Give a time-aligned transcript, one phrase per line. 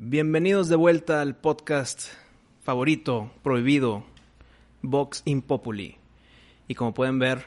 [0.00, 2.02] Bienvenidos de vuelta al podcast
[2.62, 4.04] favorito, prohibido,
[4.80, 5.96] Vox Impopuli.
[6.68, 7.46] Y como pueden ver,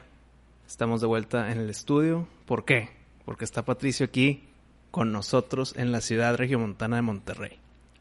[0.66, 2.28] estamos de vuelta en el estudio.
[2.44, 2.90] ¿Por qué?
[3.24, 4.42] Porque está Patricio aquí
[4.90, 7.52] con nosotros en la ciudad regiomontana de Monterrey.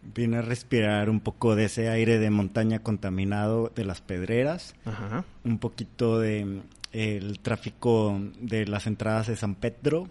[0.02, 5.24] Vine a respirar un poco de ese aire de montaña contaminado de las pedreras, Ajá.
[5.46, 6.62] un poquito de mm,
[6.92, 10.10] el tráfico de las entradas de San Pedro,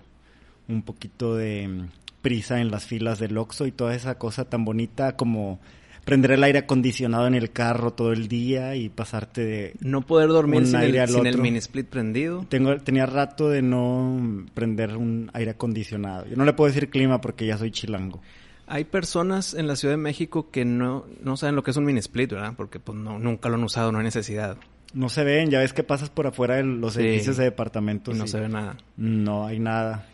[0.66, 1.88] un poquito de mm,
[2.22, 5.60] prisa en las filas del Oxxo y toda esa cosa tan bonita como
[6.04, 9.74] prender el aire acondicionado en el carro todo el día y pasarte de...
[9.80, 11.42] No poder dormir Un sin, aire el, al sin el otro.
[11.42, 12.44] mini split prendido.
[12.48, 16.26] Tengo, tenía rato de no prender un aire acondicionado.
[16.26, 18.20] Yo no le puedo decir clima porque ya soy chilango.
[18.66, 21.84] Hay personas en la Ciudad de México que no, no saben lo que es un
[21.84, 22.54] mini split, ¿verdad?
[22.56, 24.56] Porque pues no, nunca lo han usado, no hay necesidad.
[24.94, 27.00] No se ven, ya ves que pasas por afuera de los Sí.
[27.02, 28.16] edificios de Y departamentos.
[28.16, 28.76] no y se ve nada.
[28.96, 30.06] No hay nada.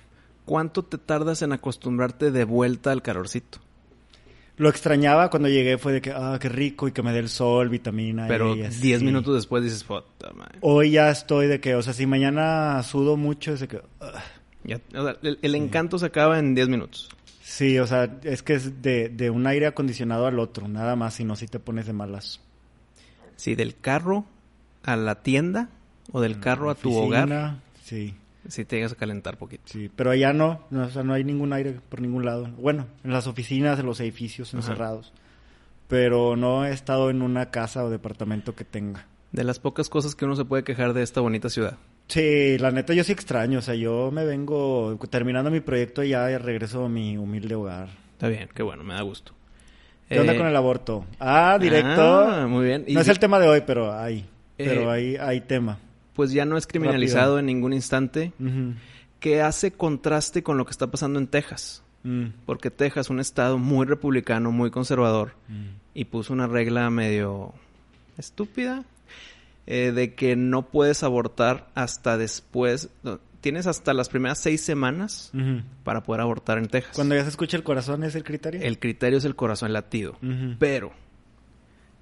[0.47, 3.59] ¿Cuánto te tardas en acostumbrarte de vuelta al calorcito?
[4.57, 7.29] Lo extrañaba cuando llegué fue de que, ah, qué rico y que me dé el
[7.29, 8.27] sol, vitamina.
[8.27, 8.81] Pero y así.
[8.81, 10.59] 10 minutos después dices, puta madre.
[10.63, 13.83] Hoy ya estoy de que, o sea, si mañana sudo mucho, es de que.
[14.65, 17.11] Ya- o sea, el, el encanto se acaba en 10 minutos.
[17.43, 21.15] sí, o sea, es que es de, de un aire acondicionado al otro, nada más,
[21.15, 22.41] si no, si te pones de malas.
[23.37, 24.25] Sí, del carro
[24.85, 25.69] a la tienda
[26.13, 28.15] o del carro a tu hogar, Oficina, Sí,
[28.49, 29.63] sí te llegas a calentar poquito.
[29.67, 32.49] sí, pero allá no, no, o sea, no hay ningún aire por ningún lado.
[32.59, 34.59] Bueno, en las oficinas, en los edificios Ajá.
[34.59, 35.13] encerrados.
[35.89, 39.07] Pero no he estado en una casa o departamento que tenga.
[39.33, 41.77] De las pocas cosas que uno se puede quejar de esta bonita ciudad.
[42.09, 46.31] Sí, la neta yo sí extraño, o sea, yo me vengo terminando mi proyecto ya
[46.31, 47.89] y regreso a mi humilde hogar.
[48.13, 49.33] Está bien, qué bueno, me da gusto.
[50.09, 51.05] ¿Qué onda Eh, con el aborto?
[51.19, 52.01] Ah, directo.
[52.01, 52.85] ah, muy bien.
[52.87, 54.19] Y no es el tema de hoy, pero hay,
[54.59, 55.79] Eh, pero hay, hay tema.
[56.17, 58.33] Pues ya no es criminalizado en ningún instante,
[59.21, 61.83] que hace contraste con lo que está pasando en Texas.
[62.03, 65.67] Mm, Porque Texas, un estado muy republicano, muy conservador, mm.
[65.95, 67.53] y puso una regla medio
[68.17, 68.85] estúpida
[69.67, 72.89] eh, de que no puedes abortar hasta después.
[73.03, 75.31] no, tienes hasta las primeras seis semanas
[75.85, 76.97] para poder abortar en Texas.
[76.97, 78.61] Cuando ya se escucha el corazón, ¿es el criterio?
[78.61, 80.19] El criterio es el corazón latido.
[80.59, 80.91] Pero,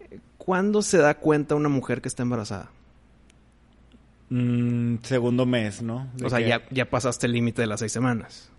[0.00, 2.70] eh, ¿cuándo se da cuenta una mujer que está embarazada?
[4.30, 6.08] Mm, segundo mes, ¿no?
[6.16, 8.50] De O sea, que- ya, ya pasaste el límite de las seis semanas.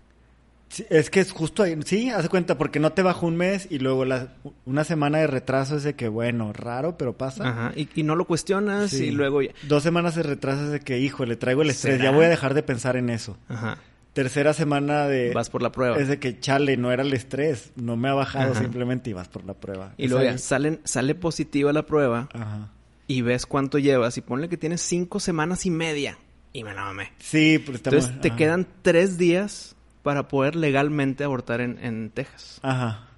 [0.68, 3.68] Sí, es que es justo ahí, sí, hace cuenta, porque no te bajó un mes
[3.70, 4.32] y luego la,
[4.64, 7.48] una semana de retraso es de que, bueno, raro, pero pasa.
[7.48, 7.72] Ajá.
[7.76, 9.04] Y, y no lo cuestionas Sí.
[9.06, 9.52] y luego ya...
[9.68, 12.10] Dos semanas de retraso es de que, hijo, le traigo el estrés, ¿Será?
[12.10, 13.36] ya voy a dejar de pensar en eso.
[13.48, 13.78] Ajá.
[14.12, 15.32] Tercera semana de...
[15.32, 15.98] Vas por la prueba.
[15.98, 18.60] Es de que, chale, no era el estrés, no me ha bajado, Ajá.
[18.62, 19.92] simplemente y vas por la prueba.
[19.98, 22.70] Y luego ya salen, sale positiva la prueba Ajá.
[23.06, 26.18] Y ves cuánto llevas y ponle que tienes cinco semanas y media.
[26.52, 27.12] Y me la mamé.
[27.18, 28.04] Sí, pero estamos...
[28.04, 28.36] Entonces te ajá.
[28.36, 32.60] quedan tres días para poder legalmente abortar en, en Texas.
[32.62, 33.08] Ajá.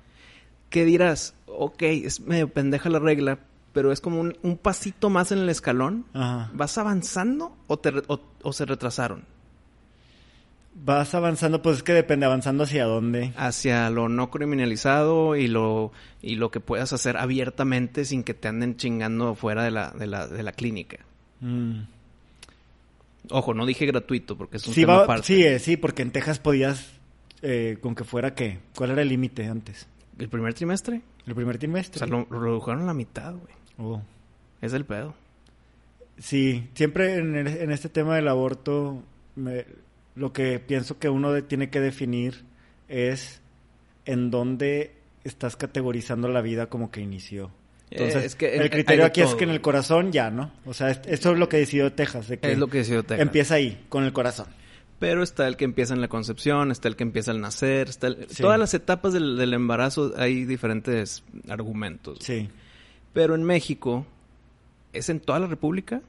[0.71, 1.34] ¿Qué dirás?
[1.47, 3.38] Ok, es medio pendeja la regla,
[3.72, 6.06] pero es como un, un pasito más en el escalón.
[6.12, 6.50] Ajá.
[6.53, 9.25] ¿Vas avanzando o, te o se retrasaron?
[10.84, 13.32] Vas avanzando, pues es que depende, avanzando hacia dónde.
[13.36, 18.48] Hacia lo no criminalizado y lo, y lo que puedas hacer abiertamente sin que te
[18.48, 20.98] anden chingando fuera de la, de la, de la clínica.
[21.40, 21.80] Mm.
[23.30, 25.26] Ojo, no dije gratuito porque es un Sí, tema va- aparte.
[25.26, 26.92] sí, eh, sí, porque en Texas podías,
[27.42, 29.86] eh, con que fuera qué, ¿cuál era el límite antes?
[30.18, 31.02] ¿El primer trimestre?
[31.26, 31.98] ¿El primer O trimestre?
[31.98, 33.54] sea, lo, lo redujeron a la mitad, güey.
[33.78, 34.00] Oh.
[34.62, 35.14] Es el pedo.
[36.18, 39.02] Sí, siempre en, el- en este tema del aborto,
[39.36, 39.66] me-
[40.18, 42.44] lo que pienso que uno de- tiene que definir
[42.88, 43.40] es
[44.04, 44.92] en dónde
[45.24, 47.50] estás categorizando la vida como que inició.
[47.90, 50.50] Entonces, Eh, es que hay- el criterio aquí es que en el corazón ya, ¿no?
[50.66, 53.02] O sea, es- esto es lo que decidió Texas, de que Es lo que decidió
[53.02, 53.20] Texas.
[53.20, 54.46] empieza ahí, con el corazón.
[54.98, 58.08] Pero está el que empieza en la concepción, está el que empieza al nacer, está
[58.08, 58.42] el- Sí.
[58.42, 62.18] todas las etapas del, del embarazo hay diferentes argumentos.
[62.20, 62.48] Sí.
[63.14, 64.06] Pero en México,
[64.92, 66.02] ¿es en toda la República?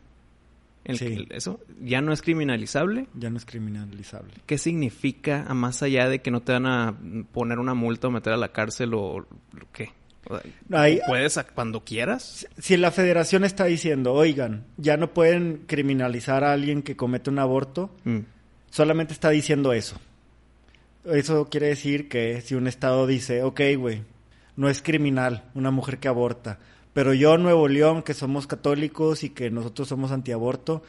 [0.86, 1.06] El- Sí.
[1.06, 3.08] el- ¿Eso ya no es criminalizable?
[3.14, 4.34] Ya no es criminalizable.
[4.46, 6.98] ¿Qué significa, a más allá de que no te van a
[7.32, 9.26] poner una multa o meter a la cárcel o o
[9.74, 9.90] qué?
[10.28, 12.48] O sea, Hay- ¿Puedes a- cuando quieras?
[12.60, 17.40] Si la federación está diciendo, oigan, ya no pueden criminalizar a alguien que comete un
[17.40, 18.20] aborto, Mm.
[18.70, 20.00] solamente está diciendo eso.
[21.06, 24.04] Eso quiere decir que si un estado dice, ok, güey,
[24.56, 26.60] no es criminal una mujer que aborta,
[26.94, 30.82] pero yo, Nuevo León, que somos católicos y que nosotros somos antiaborto,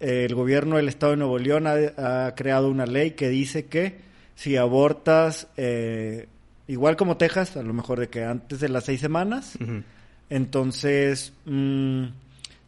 [0.00, 3.66] eh, el gobierno del estado de Nuevo León ha, ha creado una ley que dice
[3.66, 6.26] que si abortas, eh,
[6.66, 9.58] igual como Texas, a lo mejor de que antes de las seis semanas,
[10.30, 12.04] entonces mm,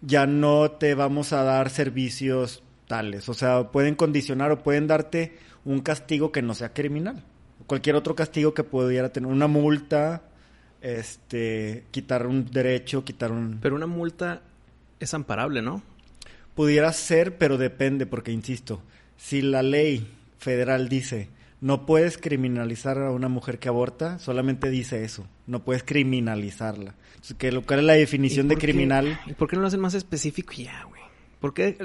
[0.02, 3.28] ya no te vamos a dar servicios tales.
[3.28, 7.24] O sea, pueden condicionar o pueden darte un castigo que no sea criminal.
[7.66, 10.22] cualquier otro castigo que pudiera tener, una multa,
[10.84, 13.58] este, quitar un derecho, quitar un...
[13.60, 14.42] Pero una multa
[15.00, 15.82] es amparable, ¿no?
[16.54, 18.82] Pudiera ser, pero depende, porque insisto,
[19.16, 20.06] si la ley
[20.38, 21.28] federal dice
[21.60, 26.94] no puedes criminalizar a una mujer que aborta, solamente dice eso, no puedes criminalizarla.
[27.14, 29.18] Entonces, ¿qué, ¿cuál es la definición de criminal?
[29.24, 31.00] ¿Y por qué no lo hacen más específico ya, güey?
[31.40, 31.78] Porque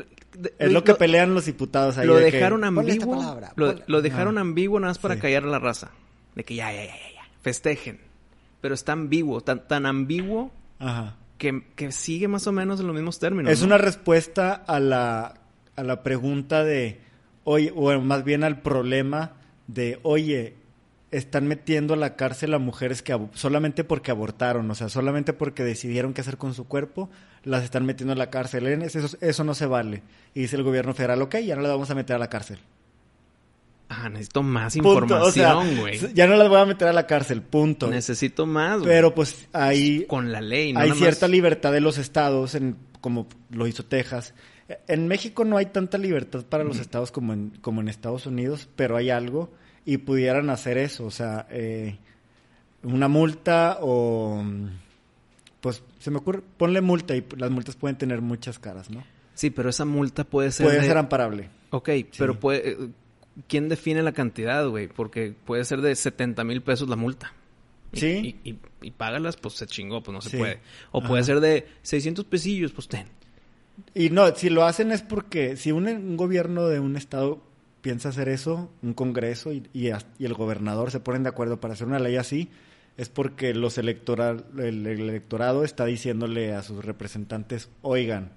[0.60, 2.06] es lo que pelean los diputados ahí.
[2.06, 3.40] Lo de dejaron que, ambiguo.
[3.56, 4.42] lo, lo, dejaron Ah.
[4.42, 5.22] ambiguo nada más para Sí.
[5.22, 5.92] callar a la raza.
[6.36, 7.22] De que ya, ya, ya, ya, ya.
[7.42, 8.00] Festejen.
[8.62, 11.16] Pero está ambiguo, tan, tan ambiguo Ajá.
[11.38, 13.52] que, que sigue más o menos en los mismos términos.
[13.52, 13.68] Es ¿no?
[13.68, 15.42] una respuesta a la,
[15.76, 17.00] a la pregunta de,
[17.44, 19.34] oye, o más bien al problema
[19.68, 20.56] de, oye,
[21.12, 25.64] están metiendo a la cárcel a mujeres que solamente porque abortaron, o sea, solamente porque
[25.64, 27.10] decidieron qué hacer con su cuerpo,
[27.44, 28.68] las están metiendo a la cárcel.
[28.68, 30.04] Eso, eso no se vale.
[30.34, 32.60] Y dice el gobierno federal, ok, ya no las vamos a meter a la cárcel.
[33.92, 35.20] Ah, necesito más Punto.
[35.22, 36.14] O sea, información, güey.
[36.14, 37.90] ya no las voy a meter a la cárcel, punto.
[37.90, 38.88] Necesito más, güey.
[38.90, 42.54] Pero pues ahí Con la ley, no hay nada cierta más- libertad de los estados,
[42.56, 44.36] en, como lo hizo Texas.
[44.88, 48.70] En México no hay tanta libertad para los estados como en, como en Estados Unidos,
[48.76, 49.52] pero hay algo
[49.86, 51.98] y pudieran hacer eso, o sea, eh,
[52.84, 54.44] una multa o
[55.62, 59.04] pues se me ocurre, ponle multa y las multas pueden tener muchas caras, ¿no?
[59.34, 60.68] Sí, pero esa multa puede ser.
[60.68, 61.50] Puede de- ser amparable.
[61.72, 62.78] Ok, pero puede.
[63.48, 64.88] ¿Quién define la cantidad, güey?
[64.88, 67.34] Porque puede ser de 70 mil pesos la multa.
[67.94, 68.38] Y- Sí.
[68.44, 70.38] Y, y, y págalas, pues se chingó, pues no se Sí.
[70.38, 70.60] puede.
[70.92, 71.08] O Ajá.
[71.08, 73.08] puede ser de 600 pesillos, pues ten.
[73.96, 77.42] Y no, si lo hacen es porque si un, un gobierno de un estado
[77.82, 79.64] piensa hacer eso, un congreso y,
[80.20, 82.50] el gobernador se ponen de acuerdo para hacer una ley así,
[82.98, 88.34] es porque los electoral, el, el electorado está diciéndole a sus representantes, oigan,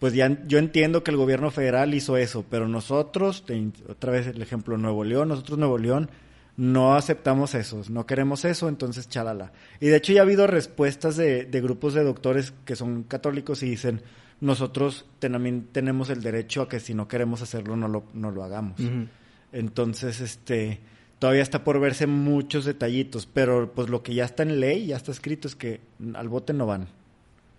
[0.00, 4.26] pues ya yo entiendo que el gobierno federal hizo eso, pero nosotros, te- otra vez
[4.26, 6.10] el ejemplo Nuevo León, nosotros Nuevo León
[6.56, 9.52] no aceptamos eso, no queremos eso, entonces chalala.
[9.78, 13.62] Y de hecho ya ha habido respuestas de, de grupos de doctores que son católicos
[13.62, 14.02] y dicen,
[14.40, 18.42] nosotros también tenemos el derecho a que si no queremos hacerlo no lo, no lo
[18.42, 18.80] hagamos.
[19.52, 20.80] Entonces, este,
[21.18, 24.96] todavía está por verse muchos detallitos, pero pues lo que ya está en ley, ya
[24.96, 25.80] está escrito es que
[26.14, 26.88] al bote no van.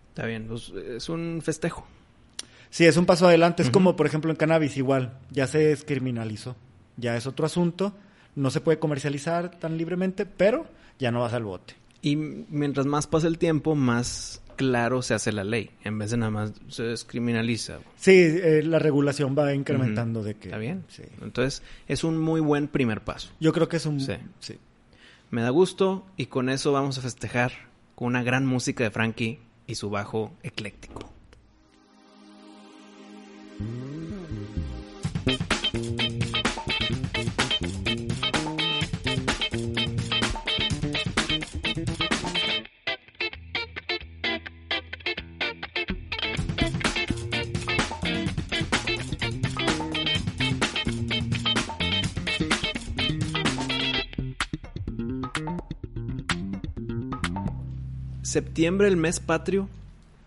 [0.10, 1.88] Está bien, pues es un festejo.
[2.72, 3.62] Sí, es un paso adelante.
[3.62, 5.20] Es como, por ejemplo, en cannabis igual.
[5.30, 6.56] Ya se descriminalizó.
[6.98, 7.94] Ya es otro asunto.
[8.36, 10.66] No se puede comercializar tan libremente, pero
[10.98, 11.76] ya no vas al bote.
[12.02, 15.72] Y mientras más pasa el tiempo, más claro se hace la ley.
[15.84, 17.80] En vez de nada más se descriminaliza.
[17.98, 20.48] Sí, eh, la regulación va incrementando de que...
[20.48, 20.86] ¿Está bien?
[20.88, 21.04] Sí.
[21.22, 23.30] Entonces, es un muy buen primer paso.
[23.42, 24.00] Yo creo que es un...
[24.00, 24.14] Sí.
[24.40, 24.58] sí.
[25.30, 27.52] Me da gusto y con eso vamos a festejar
[27.96, 31.12] con una gran música de Frankie y su bajo ecléctico.
[58.32, 59.68] Septiembre, el mes patrio,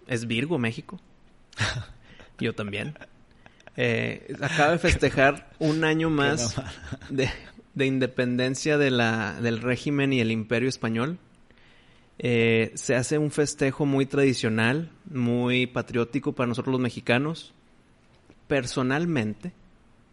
[0.06, 1.00] es Virgo, México.
[2.38, 2.98] Yo también.
[3.76, 6.60] Eh, acaba de festejar un año más
[7.10, 7.28] de,
[7.74, 11.18] de independencia de la, del régimen y el imperio español.
[12.18, 17.52] Eh, se hace un festejo muy tradicional, muy patriótico para nosotros los mexicanos.
[18.46, 19.52] Personalmente,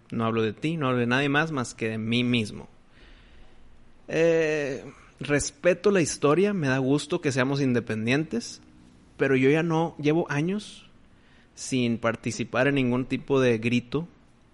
[0.09, 2.67] no hablo de ti, no hablo de nadie más más que de mí mismo.
[4.07, 4.83] Eh,
[5.19, 8.61] respeto la historia, me da gusto que seamos independientes,
[9.17, 10.89] pero yo ya no llevo años
[11.55, 14.07] sin participar en ningún tipo de grito,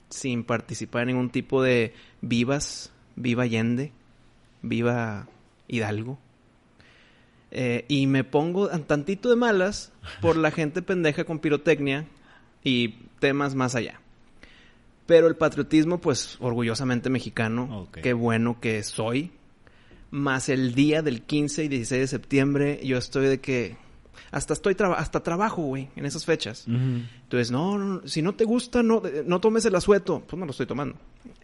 [0.09, 3.91] sin participar en ningún tipo de vivas, viva Allende,
[4.61, 5.27] viva
[5.67, 6.19] Hidalgo.
[7.51, 12.05] Eh, y me pongo un tantito de malas por la gente pendeja con pirotecnia
[12.63, 12.89] y
[13.19, 14.01] temas más allá.
[15.05, 19.31] Pero el patriotismo, pues, orgullosamente mexicano, qué bueno que soy.
[20.11, 23.77] Más el día del 15 y 16 de septiembre, yo estoy de que
[24.31, 26.65] hasta estoy traba- hasta trabajo, güey, en esas fechas.
[26.67, 30.23] Entonces, no, no, si no te gusta, no, no tomes el asueto.
[30.27, 30.97] Pues no lo estoy tomando.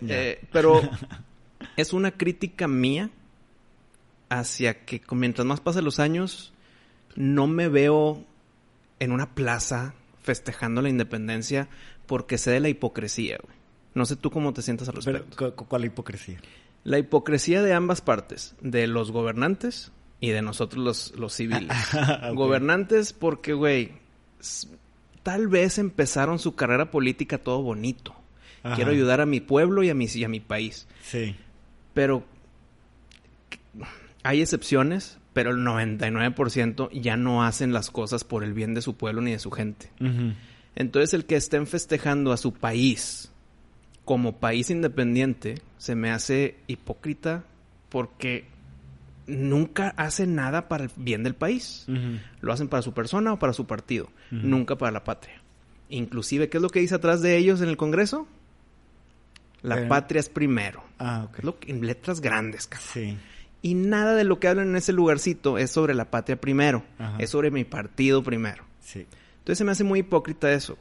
[0.08, 0.82] Eh, pero
[1.78, 3.10] es una crítica mía
[4.30, 6.54] hacia que mientras más pasan los años,
[7.16, 8.24] no me veo
[9.00, 11.68] en una plaza festejando la independencia
[12.08, 13.56] porque sé de la hipocresía, güey.
[13.94, 15.56] No sé tú cómo te sientas al respecto.
[15.56, 16.40] ¿cu- ¿cuál hipocresía?
[16.84, 19.92] La hipocresía de ambas partes, de los gobernantes
[20.24, 21.78] y de nosotros los, los civiles.
[21.94, 22.36] Ok.
[22.38, 23.92] Gobernantes porque, güey,
[25.22, 28.16] tal vez empezaron su carrera política todo bonito.
[28.64, 28.76] Ajá.
[28.76, 30.88] Quiero ayudar a mi pueblo y a mi, y a mi país.
[31.02, 31.36] Sí.
[31.94, 32.24] Pero
[34.24, 38.96] hay excepciones, pero el 99% ya no hacen las cosas por el bien de su
[38.96, 39.90] pueblo ni de su gente.
[40.76, 43.30] Entonces el que estén festejando a su país
[44.06, 47.44] como país independiente se me hace hipócrita
[47.90, 48.53] porque
[49.28, 51.86] nunca hacen nada para el bien del país.
[52.42, 55.42] Lo hacen para su persona o para su partido, nunca para la patria.
[55.90, 58.28] Inclusive, ¿qué es lo que dice atrás de ellos en el Congreso?
[59.62, 59.86] La Eh.
[59.88, 60.84] patria es primero.
[61.00, 62.90] Ah, lo que- en letras grandes, cabrón.
[62.94, 63.18] Sí.
[63.62, 66.84] Y nada de lo que hablan en ese lugarcito es sobre la patria primero.
[67.00, 67.16] Ajá.
[67.20, 68.66] Es sobre mi partido primero.
[68.82, 69.06] Sí.
[69.40, 70.78] Entonces se me hace muy hipócrita eso.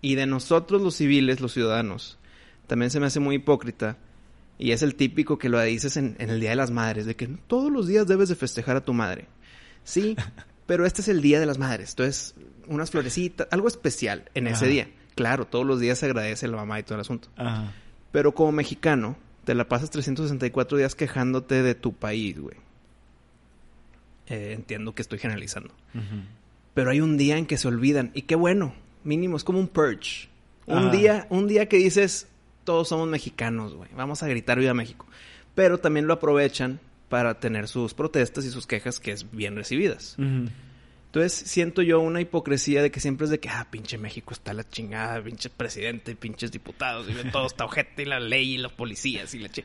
[0.00, 2.18] Y de nosotros los civiles, los ciudadanos,
[2.66, 3.96] también se me hace muy hipócrita.
[4.58, 7.14] Y es el típico que lo dices en, en el Día de las Madres, de
[7.16, 9.26] que todos los días debes de festejar a tu madre.
[9.84, 10.16] Sí,
[10.66, 11.90] pero este es el Día de las Madres.
[11.90, 12.34] Entonces,
[12.66, 14.72] unas florecitas, algo especial en ese Ajá.
[14.72, 14.88] día.
[15.14, 17.28] Claro, todos los días se agradece a la mamá y todo el asunto.
[17.36, 17.72] Ajá.
[18.12, 22.56] Pero como mexicano, te la pasas 364 días quejándote de tu país, güey.
[24.28, 25.72] Eh, entiendo que estoy generalizando.
[26.74, 28.10] Pero hay un día en que se olvidan.
[28.14, 28.74] Y qué bueno.
[29.04, 30.28] Mínimo, es como un purge.
[30.66, 30.90] Un Ajá.
[30.90, 32.28] día, un día que dices,
[32.68, 33.88] todos somos mexicanos, güey.
[33.96, 35.06] Vamos a gritar viva México.
[35.54, 40.16] Pero también lo aprovechan para tener sus protestas y sus quejas que es bien recibidas.
[40.18, 44.52] Entonces siento yo una hipocresía de que siempre es de que, ah, pinche México está
[44.52, 48.72] la chingada, pinche presidente, pinches diputados, y todo está ojete, y la ley y los
[48.72, 49.64] policías y la chi...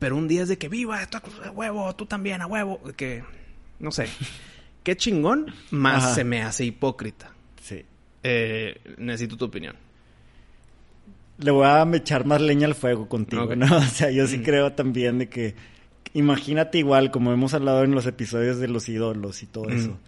[0.00, 3.22] Pero un día es de que viva, esto a huevo, tú también a huevo, que,
[3.78, 4.08] no sé,
[4.82, 6.14] qué chingón, más Ajá.
[6.16, 7.30] se me hace hipócrita.
[7.62, 7.84] Sí.
[8.24, 9.76] Eh, necesito tu opinión.
[11.38, 13.54] Le voy a echar más leña al fuego contigo.
[13.56, 13.66] ¿no?
[13.76, 14.42] O sea, yo sí Mm.
[14.42, 15.54] creo también de que...
[16.14, 19.72] Imagínate igual, como hemos hablado en los episodios de los ídolos y todo Mm.
[19.76, 19.98] eso,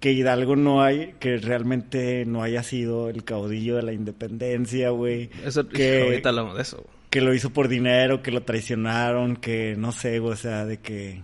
[0.00, 5.30] que Hidalgo no hay, que realmente no haya sido el caudillo de la independencia, güey.
[5.44, 6.84] Eso, Que- ahorita hablamos de eso.
[7.10, 11.22] que lo hizo por dinero, que lo traicionaron, que no sé, o sea, de que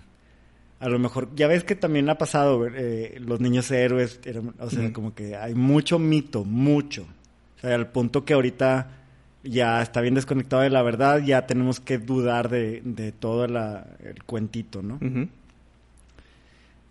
[0.81, 4.21] a lo mejor, ya ves que también ha pasado, eh, los niños héroes,
[4.61, 7.09] o sea, como que hay mucho mito, mucho.
[7.57, 8.98] O sea, al punto que ahorita
[9.45, 13.87] ya está bien desconectado de la verdad, ya tenemos que dudar de, de todo la-
[14.05, 14.99] el cuentito, ¿no?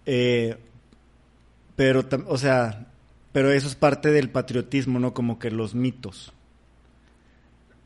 [0.05, 0.55] Eh,
[1.75, 2.87] pero, o sea,
[3.31, 5.13] pero eso es parte del patriotismo, ¿no?
[5.13, 6.33] Como que los mitos.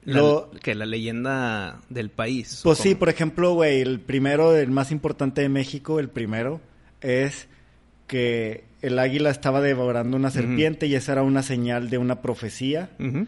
[0.03, 2.61] La- Lo- que la leyenda del país.
[2.63, 6.61] Pues sí, por ejemplo, güey, el primero, el más importante de México, el primero,
[7.01, 7.47] es
[8.07, 12.89] que el águila estaba devorando una serpiente y esa era una señal de una profecía
[12.99, 13.27] Ujú.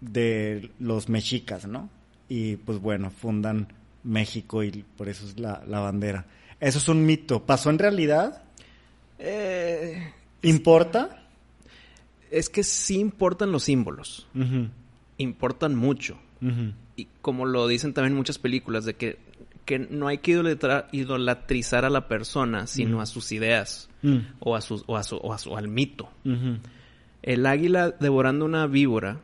[0.00, 1.88] De los mexicas, ¿no?
[2.28, 3.68] Y pues bueno, fundan
[4.04, 6.26] México y por eso es la, la bandera.
[6.60, 7.44] Eso es un mito.
[7.44, 8.42] ¿Pasó en realidad?
[9.18, 10.12] Eh,
[10.42, 11.24] ¿Importa?
[12.30, 14.26] es que sí importan los símbolos.
[15.16, 16.18] Importan mucho.
[16.94, 19.18] Y como lo dicen también muchas películas, de que,
[19.64, 20.32] que no hay que
[20.92, 23.88] idolatrizar a la persona, sino a sus ideas
[24.40, 26.10] o, a sus, o, a su, o, a su- al mito.
[27.22, 29.20] El águila devorando una víbora,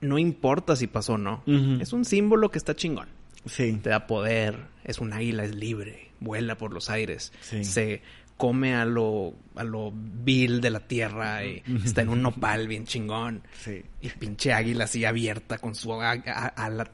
[0.00, 1.42] no importa si pasó o no.
[1.80, 3.08] Es un símbolo que está chingón.
[3.46, 3.78] Sí.
[3.82, 7.64] Te da poder, es un águila, es libre, vuela por los aires, Sí.
[7.64, 8.02] se
[8.36, 12.84] come a lo, a lo vil de la tierra y está en un nopal bien
[12.84, 13.42] chingón.
[13.62, 13.82] Sí.
[14.02, 16.90] Y pinche águila así abierta con su ala.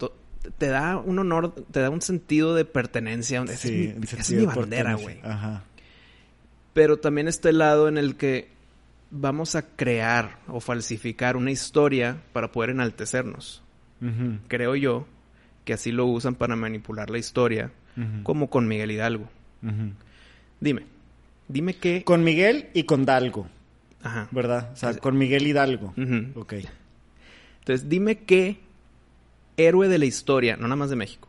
[0.59, 3.43] Te da un honor, te da un sentido de pertenencia.
[3.43, 5.19] Esa Sí, es mi, es mi de bandera, güey.
[5.25, 5.65] Ajá.
[6.73, 8.49] Pero también está el lado en el que
[9.20, 13.62] vamos a crear o falsificar una historia para poder enaltecernos.
[14.49, 15.06] Creo yo
[15.64, 17.73] que así lo usan para manipular la historia,
[18.23, 19.28] como con Miguel Hidalgo.
[20.61, 20.82] Dime,
[21.49, 22.04] dime qué...
[22.04, 23.49] Con Miguel y con Dalgo,
[24.02, 24.28] Ajá.
[24.30, 24.70] ¿verdad?
[24.73, 25.94] O sea, Es- con Miguel Hidalgo.
[26.35, 26.54] Ok.
[27.61, 28.61] Entonces, dime qué
[29.56, 31.28] héroe de la historia, no nada más de México,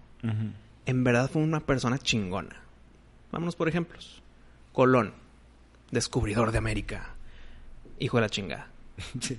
[0.85, 2.61] en verdad fue una persona chingona.
[3.31, 4.21] Vámonos por ejemplos.
[4.73, 5.13] Colón,
[5.91, 7.15] descubridor de América,
[7.99, 8.67] hijo de la chingada.
[9.19, 9.37] Sí.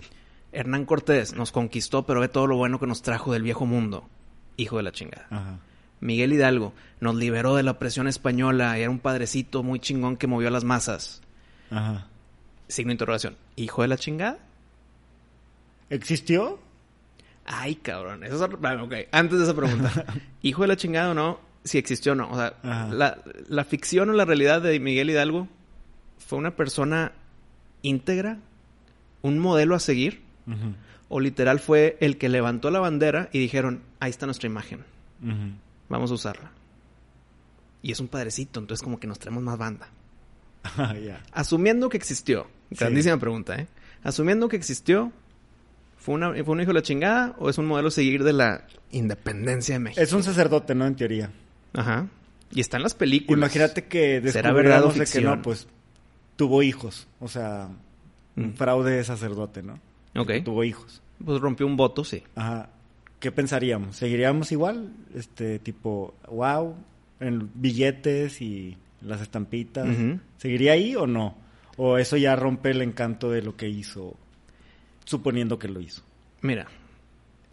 [0.50, 4.08] Hernán Cortés nos conquistó, pero ve todo lo bueno que nos trajo del viejo mundo,
[4.56, 5.26] hijo de la chingada.
[5.30, 5.58] Ajá.
[6.00, 10.48] Miguel Hidalgo nos liberó de la presión española, era un padrecito muy chingón que movió
[10.48, 11.20] a las masas.
[11.70, 12.06] Ajá.
[12.68, 14.38] Signo de interrogación, hijo de la chingada.
[15.90, 16.58] ¿Existió?
[17.44, 18.24] Ay, cabrón.
[18.24, 18.50] Eso es...
[18.62, 20.04] ah, ok, antes de esa pregunta.
[20.42, 21.40] ¿Hijo de la chingada o no?
[21.64, 22.30] Si existió o no.
[22.30, 22.54] O sea,
[22.90, 25.48] la, la ficción o la realidad de Miguel Hidalgo
[26.18, 27.12] fue una persona
[27.82, 28.38] íntegra,
[29.22, 30.22] un modelo a seguir,
[31.08, 34.84] o literal fue el que levantó la bandera y dijeron, ahí está nuestra imagen,
[35.88, 36.52] vamos a usarla.
[37.82, 39.88] Y es un padrecito, entonces como que nos traemos más banda.
[40.76, 40.94] Ah.
[41.32, 42.76] Asumiendo que existió, Sí.
[42.80, 43.66] grandísima pregunta, ¿eh?
[44.02, 45.12] Asumiendo que existió,
[45.96, 48.32] ¿fue, una, ¿fue un hijo de la chingada o es un modelo a seguir de
[48.34, 50.02] la independencia de México?
[50.02, 50.84] Es un sacerdote, ¿no?
[50.86, 51.30] En teoría.
[51.72, 52.08] Ajá.
[52.50, 53.38] Y están las películas.
[53.38, 55.68] Imagínate que ¿Será verdad o descubriéramos de que no, pues
[56.36, 57.06] tuvo hijos.
[57.20, 57.68] O sea,
[58.38, 59.78] un fraude de sacerdote, ¿no?
[60.16, 60.32] Ok.
[60.44, 61.02] Tuvo hijos.
[61.24, 62.22] Pues rompió un voto, sí.
[62.34, 62.70] Ajá.
[63.20, 63.96] ¿Qué pensaríamos?
[63.96, 64.92] ¿Seguiríamos igual?
[65.14, 66.76] Este tipo, wow,
[67.20, 69.88] en billetes y las estampitas.
[70.36, 71.36] ¿Seguiría ahí o no?
[71.76, 74.16] ¿O eso ya rompe el encanto de lo que hizo,
[75.04, 76.02] suponiendo que lo hizo?
[76.42, 76.66] Mira,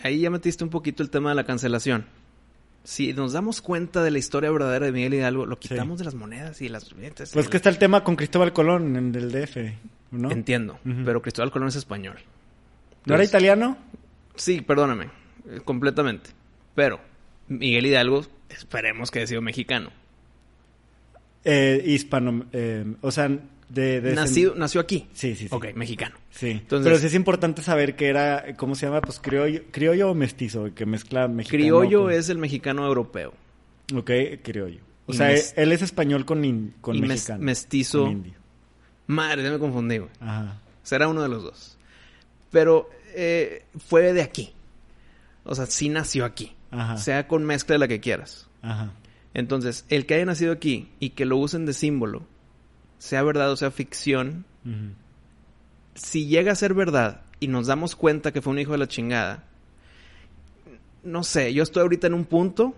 [0.02, 2.06] ahí ya metiste un poquito el tema de la cancelación.
[2.84, 6.14] Si nos damos cuenta de la historia verdadera de Miguel Hidalgo, lo quitamos de las
[6.14, 7.32] monedas y las billetes.
[7.34, 9.58] Pues que está el tema con Cristóbal Colón en el DF,
[10.12, 10.32] ¿no?
[10.32, 12.18] Entiendo, pero Cristóbal Colón es español.
[13.06, 13.78] ¿No era italiano?
[14.36, 15.10] Sí, perdóname,
[15.50, 16.32] eh, completamente.
[16.76, 17.00] Pero
[17.48, 19.92] Miguel Hidalgo, esperemos que haya sido mexicano.
[21.44, 23.30] Eh, hispano, eh, o sea,
[23.70, 24.02] de...
[24.02, 25.08] de Nacido, nació aquí.
[25.14, 25.56] Sí, sí, sí.
[25.56, 26.16] Ok, mexicano.
[26.32, 29.02] Sí, Entonces- pero sí es importante saber que era, ¿cómo se llama?
[29.02, 31.62] Pues criollo, criollo o mestizo, que mezcla mexicano.
[31.64, 33.34] Criollo con- es el mexicano europeo.
[33.96, 34.10] Ok,
[34.42, 34.80] criollo.
[35.06, 37.44] O Y sea, mes- él es español con, in- con y mexicano.
[37.44, 38.04] mestizo.
[38.04, 38.34] con indio.
[39.08, 40.12] Madre, ya me confundí, güey.
[40.20, 40.60] Ajá.
[40.84, 41.78] Será uno de los dos.
[42.52, 44.54] Pero eh, fue de aquí.
[45.44, 46.56] O sea, sí nació aquí.
[46.72, 46.98] Ajá.
[46.98, 48.48] Sea con mezcla de la que quieras.
[48.62, 48.92] Ajá.
[49.36, 52.26] Entonces, el que haya nacido aquí y que lo usen de símbolo,
[52.98, 54.46] sea verdad o sea ficción,
[55.94, 58.88] si llega a ser verdad y nos damos cuenta que fue un hijo de la
[58.88, 59.44] chingada,
[61.04, 62.76] no sé, yo estoy ahorita en un punto,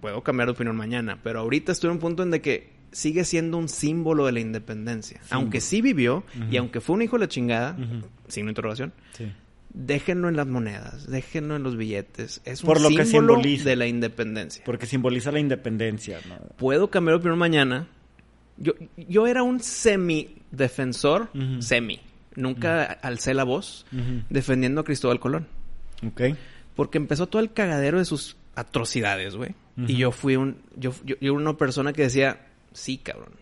[0.00, 3.24] puedo cambiar de opinión mañana, pero ahorita estoy en un punto en de que sigue
[3.24, 5.20] siendo un símbolo de la independencia.
[5.30, 8.06] Aunque sí vivió y aunque fue un hijo de la chingada, Ujú.
[8.28, 9.30] signo de interrogación, Sí.
[9.74, 12.40] déjenlo en las monedas, déjenlo en los billetes.
[12.44, 13.68] Es un Por lo que símbolo simboliza.
[13.68, 14.62] de la independencia.
[14.64, 16.36] Porque simboliza la independencia, ¿no?
[16.56, 17.88] Puedo cambiar de opinión mañana.
[18.58, 21.28] Yo, yo era un semi-defensor,
[21.60, 22.00] semi.
[22.34, 23.86] Nunca alcé la voz
[24.30, 25.46] defendiendo a Cristóbal Colón.
[26.06, 26.22] Ok.
[26.74, 29.54] Porque empezó todo el cagadero de sus atrocidades, güey.
[29.86, 30.56] Y yo fui un...
[30.76, 32.45] Yo, yo, una persona que decía,
[32.76, 33.32] sí, cabrón.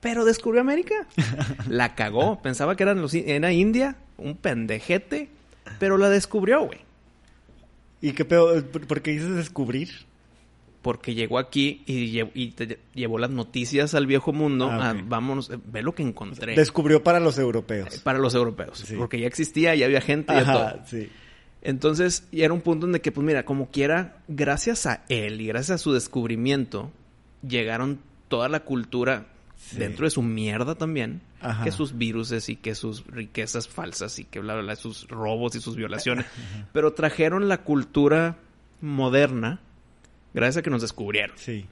[0.00, 1.06] Pero descubrió América.
[1.68, 2.42] la cagó.
[2.42, 5.28] Pensaba que eran los, era India, un pendejete.
[5.78, 6.80] Pero la descubrió, güey.
[8.00, 8.64] ¿Y qué peor?
[8.66, 9.90] ¿Por por qué dices descubrir?
[10.82, 14.68] Porque llegó aquí y, lle- y te- llevó las noticias al viejo mundo.
[14.68, 14.98] Ah, a, ok.
[15.06, 16.56] vámonos, eh, ve lo que encontré.
[16.56, 17.94] Descubrió para los europeos.
[17.94, 18.82] Eh, para los europeos.
[18.84, 18.96] Sí.
[18.96, 20.62] Porque ya existía, ya había gente, ya todo.
[20.66, 21.08] Ajá, sí.
[21.62, 25.40] Entonces, y era un punto en de que, pues mira, como quiera, gracias a él
[25.40, 26.90] y gracias a su descubrimiento,
[27.46, 28.00] llegaron
[28.32, 29.76] toda la cultura Sí.
[29.78, 31.20] dentro de su mierda también.
[31.40, 31.62] Ajá.
[31.64, 35.54] Que sus viruses y que sus riquezas falsas y que bla, bla, bla, sus robos
[35.54, 36.24] y sus violaciones.
[36.72, 38.38] Pero trajeron la cultura
[38.80, 39.60] moderna
[40.34, 41.36] gracias a que nos descubrieron.
[41.36, 41.66] Sí.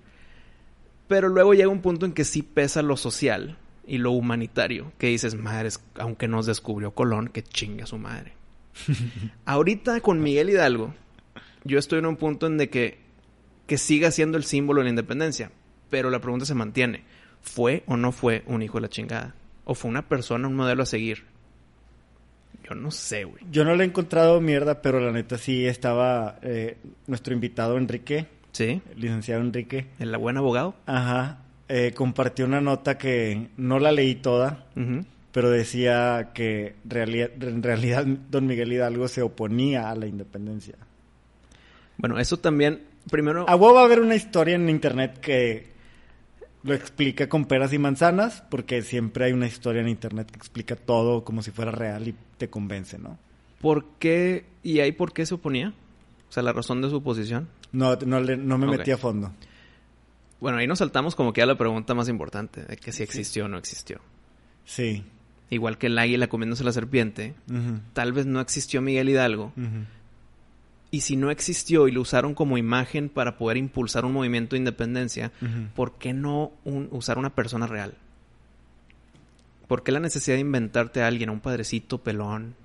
[1.09, 4.93] Pero luego llega un punto en que sí pesa lo social y lo humanitario.
[4.99, 8.35] Que dices, madre, aunque nos descubrió Colón, que chinga su madre.
[9.47, 10.95] Ahorita con Miguel Hidalgo,
[11.65, 13.01] yo estoy en un punto en de que,
[13.67, 15.51] que siga siendo el símbolo de la independencia.
[15.91, 17.03] Pero la pregunta se mantiene.
[17.43, 19.35] ¿Fue o no fue un hijo de la chingada?
[19.65, 21.25] ¿O fue una persona, un modelo a seguir?
[22.69, 23.43] Yo no sé, güey.
[23.51, 26.77] Yo no le he encontrado mierda, pero la neta sí estaba eh,
[27.07, 28.81] nuestro invitado Enrique, ¿Sí?
[28.95, 29.87] el licenciado Enrique.
[29.99, 30.75] ¿El buen abogado?
[30.87, 31.39] Ajá.
[31.69, 34.67] eh, compartió una nota que no la leí toda,
[35.33, 40.75] pero decía que en realidad don Miguel Hidalgo se oponía a la independencia.
[41.97, 42.83] Bueno, eso también...
[43.11, 43.49] Primero...
[43.49, 45.71] A huevo va a haber una historia en internet que
[46.63, 50.77] lo explica con peras y manzanas, porque siempre hay una historia en internet que explica
[50.77, 53.19] todo como si fuera real y te convence, ¿no?
[53.61, 54.47] ¿Por qué?
[54.63, 55.75] ¿Y ahí por qué se oponía?
[56.29, 57.49] O sea, la razón de su posición.
[57.73, 59.33] No, no, no me metí a fondo.
[60.41, 63.45] Bueno, ahí nos saltamos como que a la pregunta más importante, de que si existió
[63.45, 64.01] o no existió.
[64.65, 65.05] Sí.
[65.51, 67.35] Igual que el águila comiéndose la serpiente,
[67.93, 69.53] tal vez no existió Miguel Hidalgo.
[70.93, 74.59] Y si no existió y lo usaron como imagen para poder impulsar un movimiento de
[74.59, 75.31] independencia.
[75.75, 77.95] ¿por qué no un- usar una persona real?
[79.67, 82.57] ¿Por qué la necesidad de inventarte a alguien, a un padrecito pelón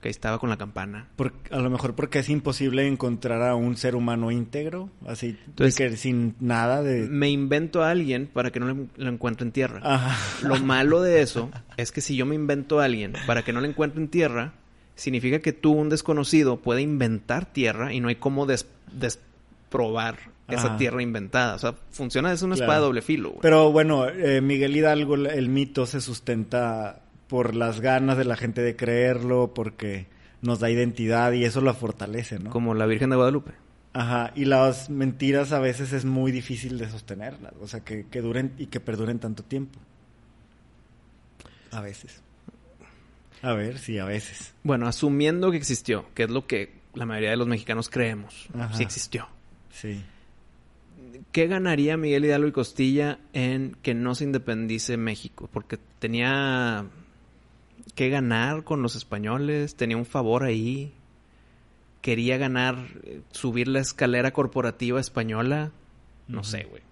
[0.00, 1.08] que estaba con la campana?
[1.16, 5.76] Por- a lo mejor porque es imposible encontrar a un ser humano íntegro, así Entonces-
[5.76, 7.08] que sin nada de...
[7.08, 9.80] Me invento a alguien para que no le- lo encuentre en tierra.
[9.84, 10.16] Ajá.
[10.48, 13.60] Lo malo de eso es que si yo me invento a alguien para que no
[13.60, 14.54] le encuentre en tierra,
[14.96, 20.68] significa que tú, un desconocido, puede inventar tierra y no hay cómo des- desprobar esa
[20.68, 20.76] Ajá.
[20.76, 21.54] tierra inventada.
[21.54, 22.64] O sea, funciona, es una Claro.
[22.66, 23.28] espada de doble filo.
[23.30, 23.40] güey.
[23.42, 28.62] Pero bueno, eh, Miguel Hidalgo, el mito se sustenta por las ganas de la gente
[28.62, 30.06] de creerlo, porque
[30.42, 32.50] nos da identidad y eso lo fortalece, ¿no?
[32.50, 33.52] Como la Virgen de Guadalupe.
[33.94, 38.20] Ajá, y las mentiras a veces es muy difícil de sostenerlas, o sea, que, que
[38.20, 39.78] duren y que perduren tanto tiempo.
[41.72, 42.22] A veces.
[43.46, 44.54] A ver, sí, a veces.
[44.64, 48.74] Bueno, asumiendo que existió, que es lo que la mayoría de los mexicanos creemos, Ajá.
[48.76, 49.28] sí existió.
[49.70, 50.02] Sí.
[51.30, 55.48] ¿qué ganaría Miguel Hidalgo y Costilla en que no se independice México?
[55.52, 56.86] Porque tenía
[57.94, 60.92] que ganar con los españoles, tenía un favor ahí,
[62.00, 65.70] quería ganar, eh, subir la escalera corporativa española,
[66.26, 66.82] no sé, güey.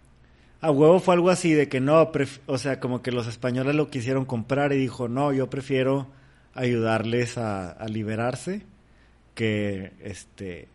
[0.61, 2.13] A huevo fue algo así de que no,
[2.47, 6.07] o sea, como que los españoles lo quisieron comprar y dijo, no, yo prefiero
[6.55, 8.63] ayudarles a, liberarse
[9.35, 10.69] que este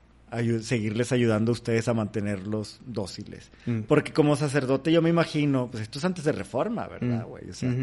[0.62, 3.50] seguirles ayudando a ustedes a mantenerlos dóciles.
[3.66, 3.82] Mm.
[3.82, 7.30] Porque como sacerdote yo me imagino, pues esto es antes de reforma, ¿verdad, mm.
[7.30, 7.50] güey?
[7.50, 7.74] O sea,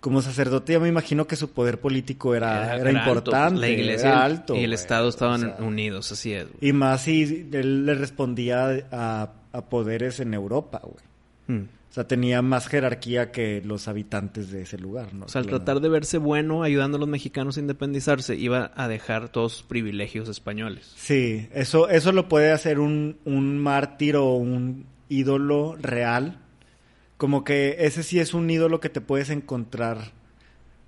[0.00, 4.54] como sacerdote yo me imagino que su poder político era, era, importante, la iglesia alto.
[4.54, 6.48] Y el Estado estaban unidos, así es.
[6.60, 11.66] Y más si él le respondía a, a poderes en Europa, güey.
[11.96, 15.24] Sea, tenía más jerarquía que los habitantes de ese lugar, ¿no?
[15.24, 18.86] O sea, al tratar de verse bueno ayudando a los mexicanos a independizarse, iba a
[18.86, 20.92] dejar todos sus privilegios españoles.
[20.94, 26.38] Sí, eso, eso lo puede hacer un, un mártir o un ídolo real.
[27.16, 30.12] Como que ese sí es un ídolo que te puedes encontrar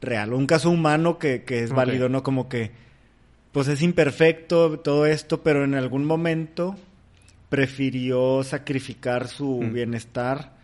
[0.02, 0.34] real.
[0.34, 2.22] Un caso humano que, que es válido, ¿no?
[2.22, 2.72] Como que,
[3.52, 6.76] pues es imperfecto todo esto, pero en algún momento
[7.48, 9.72] prefirió sacrificar su mm.
[9.72, 10.57] bienestar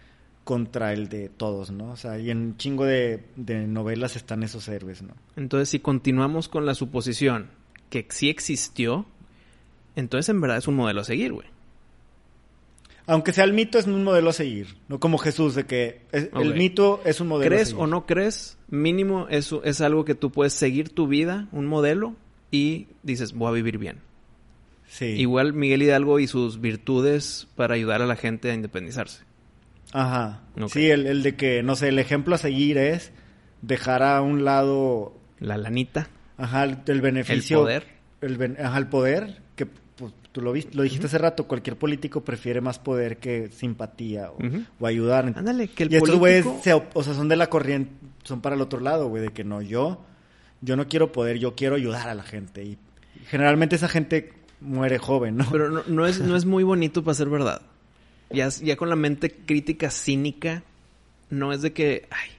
[0.45, 1.91] contra el de todos, ¿no?
[1.91, 3.25] O sea, y en un chingo de,
[3.67, 5.15] novelas están esos héroes, ¿no?
[5.37, 7.49] Entonces, si continuamos con la suposición
[7.89, 9.07] que sí existió,
[9.97, 11.49] entonces en verdad es un modelo a seguir, güey.
[13.07, 16.55] Aunque sea el mito, es un modelo a seguir, no como Jesús, de que el
[16.55, 17.83] mito es un modelo ¿Crees a seguir.
[17.83, 18.57] o no crees?
[18.69, 22.17] Mínimo eso es algo que tú puedes seguir tu vida, un modelo,
[22.51, 23.99] y dices, voy a vivir bien.
[24.89, 25.07] Sí.
[25.07, 29.23] Igual Miguel Hidalgo y sus virtudes para ayudar a la gente a independizarse.
[29.95, 30.41] Ajá.
[30.67, 33.13] Sí, el, el, de que, no sé, el ejemplo a seguir es
[33.63, 35.15] dejar a un lado...
[35.39, 36.09] La lanita.
[36.37, 37.59] Ajá, el, beneficio...
[37.59, 37.87] El poder.
[38.21, 42.25] El, ajá, el poder, que pues, tú lo, viste, lo dijiste hace rato, cualquier político
[42.25, 45.33] prefiere más poder que simpatía o, ayudar.
[45.37, 47.93] Ándale, que el y estos güeyes, o sea, son de la corriente,
[48.25, 50.05] son para el otro lado, güey, de que no, yo,
[50.61, 52.65] yo no quiero poder, yo quiero ayudar a la gente.
[52.65, 52.79] Y
[53.29, 55.47] generalmente esa gente muere joven, ¿no?
[55.53, 57.63] Pero no, no es, no es muy bonito para ser verdad
[58.35, 60.63] ya, ya con la mente crítica cínica,
[61.31, 62.31] no es de que, ay,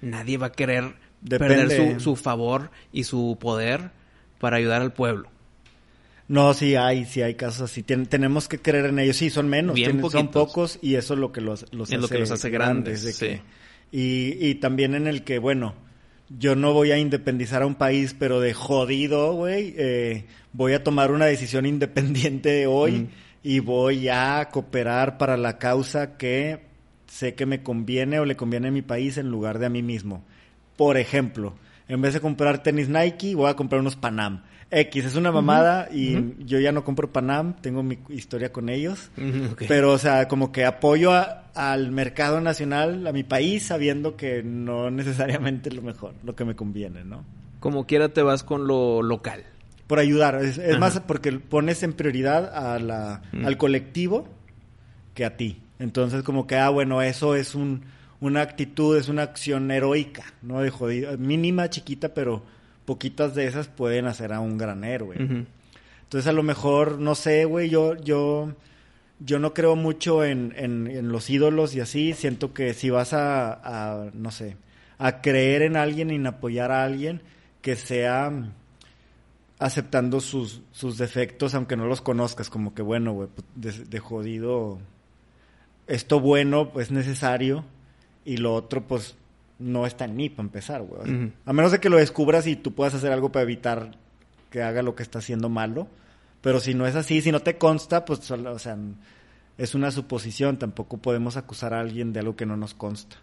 [0.00, 0.94] nadie va a querer
[1.28, 3.90] perder su, favor y su poder
[4.38, 5.28] para ayudar al pueblo.
[6.26, 7.82] No, sí hay, sí hay casos así.
[7.82, 9.16] tenemos que creer en ellos.
[9.16, 9.78] Sí, son menos,
[10.10, 13.22] son pocos y eso es lo que los, los, hace, lo que los hace grandes.
[13.92, 15.74] y, y también en el que, bueno,
[16.38, 20.82] yo no voy a independizar a un país, pero de jodido, güey, eh, voy a
[20.82, 22.92] tomar una decisión independiente hoy.
[22.92, 23.08] Mm
[23.44, 26.60] y voy a cooperar para la causa que
[27.06, 29.82] sé que me conviene o le conviene a mi país en lugar de a mí
[29.82, 30.24] mismo.
[30.76, 31.54] Por ejemplo,
[31.86, 34.42] en vez de comprar tenis Nike, voy a comprar unos Panam.
[34.70, 39.10] X es una mamada y yo ya no compro Panam, tengo mi historia con ellos.
[39.68, 41.12] Pero, o sea, como que apoyo
[41.54, 46.46] al mercado nacional, a mi país, sabiendo que no necesariamente es lo mejor, lo que
[46.46, 47.24] me conviene, ¿no?
[47.60, 49.44] Como quiera te vas con lo local
[49.86, 50.42] por ayudar.
[50.42, 53.44] Es, más porque pones en prioridad a la, mm.
[53.44, 54.28] al colectivo
[55.14, 55.60] que a ti.
[55.78, 57.82] Entonces, como que, ah, bueno, eso es un,
[58.20, 60.60] una actitud, es una acción heroica, ¿no?
[60.60, 62.42] De jodido, mínima, chiquita, pero
[62.84, 65.16] poquitas de esas pueden hacer a un gran héroe.
[65.18, 68.52] Entonces, a lo mejor, no sé, güey, yo, yo,
[69.20, 72.12] yo no creo mucho en, en, en, los ídolos y así.
[72.12, 74.56] Siento que si vas a, a, no sé,
[74.98, 77.20] a creer en alguien y en apoyar a alguien,
[77.62, 78.30] que sea
[79.64, 84.78] aceptando sus, sus defectos, aunque no los conozcas, como que bueno, güey, pues, de, jodido,
[85.86, 87.64] esto bueno es necesario
[88.26, 89.16] y lo otro pues
[89.58, 91.32] no está mí para empezar, güey.
[91.46, 93.96] A menos de que lo descubras y tú puedas hacer algo para evitar
[94.50, 95.88] que haga lo que está haciendo malo,
[96.42, 98.76] pero si no es así, si no te consta, pues, o sea,
[99.56, 103.16] es una suposición, tampoco podemos acusar a alguien de algo que no nos consta.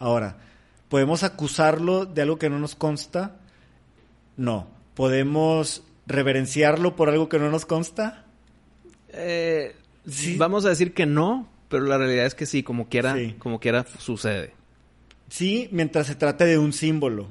[0.00, 0.38] Ahora,
[0.88, 3.36] ¿podemos acusarlo de algo que no nos consta?
[4.36, 8.24] No ¿Podemos reverenciarlo por algo que no nos consta?
[9.08, 9.74] Eh,
[10.36, 13.86] Vamos a decir que no, pero la realidad es que sí, como quiera, como quiera
[13.98, 14.52] sucede.
[15.28, 17.28] Sí, mientras se trate de un símbolo.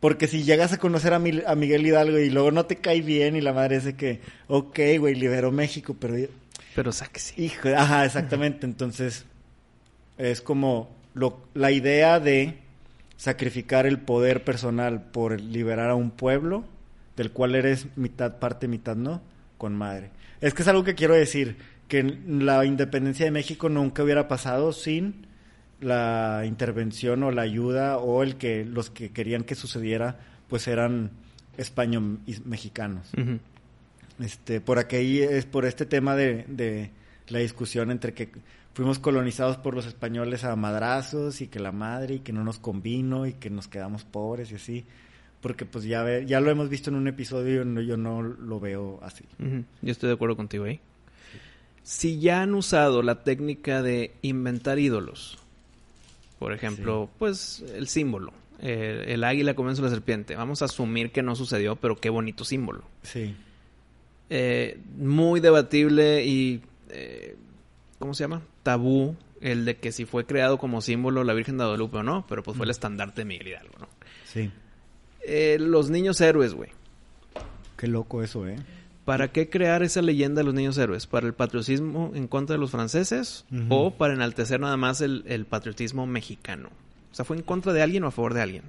[0.00, 3.40] Porque si llegas a conocer a, Miguel Hidalgo y luego no te cae bien y
[3.40, 6.16] la madre dice que, ok, güey, liberó México, pero...
[6.74, 7.04] Pero sí.
[7.36, 8.66] Hijo, ajá, exactamente.
[8.66, 9.26] Entonces,
[10.18, 12.58] es como lo, la idea de
[13.22, 16.64] sacrificar el poder personal por liberar a un pueblo
[17.16, 19.22] del cual eres mitad parte, mitad no,
[19.58, 20.10] con madre.
[20.40, 21.56] Es que es algo que quiero decir,
[21.86, 25.28] que la independencia de México nunca hubiera pasado sin
[25.80, 31.12] la intervención o la ayuda o el que los que querían que sucediera pues eran
[31.56, 33.08] españoles y mexicanos.
[34.18, 36.90] Este, por aquí es por este tema de, de
[37.28, 38.30] la discusión entre que
[38.74, 42.58] fuimos colonizados por los españoles a madrazos y que la madre y que no nos
[42.58, 44.84] convino y que nos quedamos pobres y así.
[45.40, 48.22] Porque pues ya, ve- ya lo hemos visto en un episodio y no- yo no
[48.22, 49.24] lo veo así.
[49.82, 50.80] Yo estoy de acuerdo contigo ahí.
[51.82, 55.38] Si ya han usado la técnica de inventar ídolos,
[56.38, 61.22] por ejemplo, pues el símbolo, eh, el águila comienza la serpiente, vamos a asumir que
[61.22, 62.84] no sucedió, pero qué bonito símbolo.
[63.02, 63.34] Sí.
[64.30, 67.36] Eh, muy debatible y, eh,
[67.98, 68.42] ¿cómo se llama?
[68.62, 72.24] Tabú el de que si fue creado como símbolo la Virgen de Guadalupe o no,
[72.28, 73.88] pero pues fue el estandarte de Miguel Hidalgo, ¿no?
[74.24, 74.50] Sí.
[75.26, 76.70] Eh, los niños héroes, güey.
[77.76, 78.56] Qué loco eso, ¿eh?
[79.04, 81.08] ¿Para qué crear esa leyenda de los niños héroes?
[81.08, 85.44] ¿Para el patriotismo en contra de los franceses o para enaltecer nada más el, el
[85.44, 86.68] patriotismo mexicano?
[87.10, 88.62] O sea, ¿fue en contra de alguien o a favor de alguien?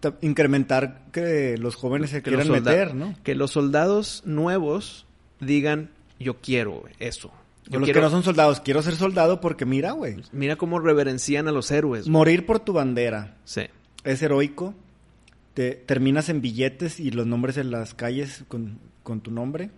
[0.00, 3.14] Ta- Incrementar que los jóvenes se Que quieran meter, ¿no?
[3.22, 5.06] que los soldados nuevos
[5.40, 5.88] digan,
[6.20, 7.32] yo quiero eso.
[7.68, 10.16] Yo los quiero- que no son soldados, quiero ser soldado porque mira, güey.
[10.32, 12.08] Mira cómo reverencian a los héroes.
[12.08, 13.62] Morir por tu bandera Sí.
[14.04, 14.74] es heroico.
[15.54, 19.70] Te terminas en billetes y los nombres en las calles con, con tu nombre.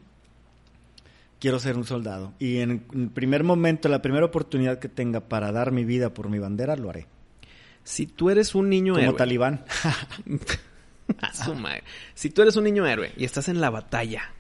[1.39, 2.33] Quiero ser un soldado.
[2.39, 6.31] Y en el primer momento, la primera oportunidad que tenga para dar mi vida por
[6.31, 7.07] mi bandera, lo haré.
[7.85, 9.19] Si tú eres un niño Como héroe.
[9.19, 9.65] talibán.
[11.45, 11.85] Su madre.
[12.15, 14.33] Si tú eres un niño héroe y estás en la batalla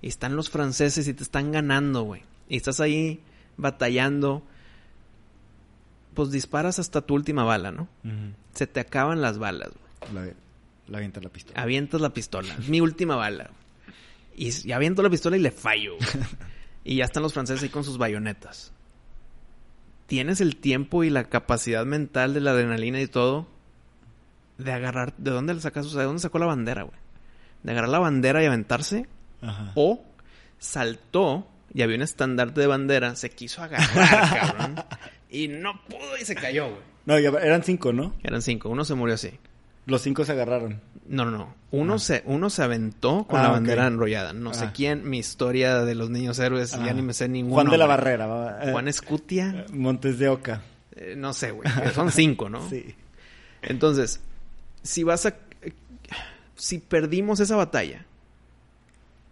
[0.00, 3.20] y están los franceses y te están ganando, güey, y estás ahí
[3.56, 4.42] batallando,
[6.14, 7.88] pues disparas hasta tu última bala, ¿no?
[8.54, 9.70] Se te acaban las balas,
[10.12, 10.28] la,
[10.88, 11.60] la avienta la pistola.
[11.60, 13.50] Avientas la pistola, es mi última bala.
[14.34, 15.96] Y, y aviento la pistola y le fallo.
[16.84, 18.72] y ya están los franceses ahí con sus bayonetas.
[20.06, 23.48] ¿Tienes el tiempo y la capacidad mental de la adrenalina y todo
[24.58, 25.86] de agarrar, ¿de dónde le sacas?
[25.86, 26.98] O sea, ¿de dónde sacó la bandera, güey?
[27.62, 29.08] De agarrar la bandera y aventarse.
[29.42, 29.72] Ajá.
[29.74, 30.04] O
[30.58, 34.84] saltó y había un estandarte de bandera, se quiso agarrar, cabrón.
[35.30, 36.80] Y no pudo y se cayó, güey.
[37.06, 38.14] No, ya eran cinco, ¿no?
[38.22, 39.30] Eran cinco, uno se murió así.
[39.86, 40.80] Los cinco se agarraron.
[41.08, 41.54] No, no, no.
[41.70, 41.98] Uno, Ah.
[42.00, 44.32] se, uno se aventó con Ah, la bandera enrollada.
[44.32, 44.72] No sé Ah.
[44.74, 47.54] quién, mi historia de los niños héroes, ya ni me sé ninguno.
[47.54, 47.96] Juan de la güey.
[47.96, 48.58] Barrera.
[48.62, 50.62] eh, Juan Escutia, Montes de Oca.
[50.96, 51.68] eh, no sé, güey.
[51.94, 52.66] Son cinco, ¿no?
[52.70, 52.96] Sí.
[53.62, 54.20] Entonces,
[54.82, 55.34] si vas a...
[56.56, 58.04] Si perdimos esa batalla,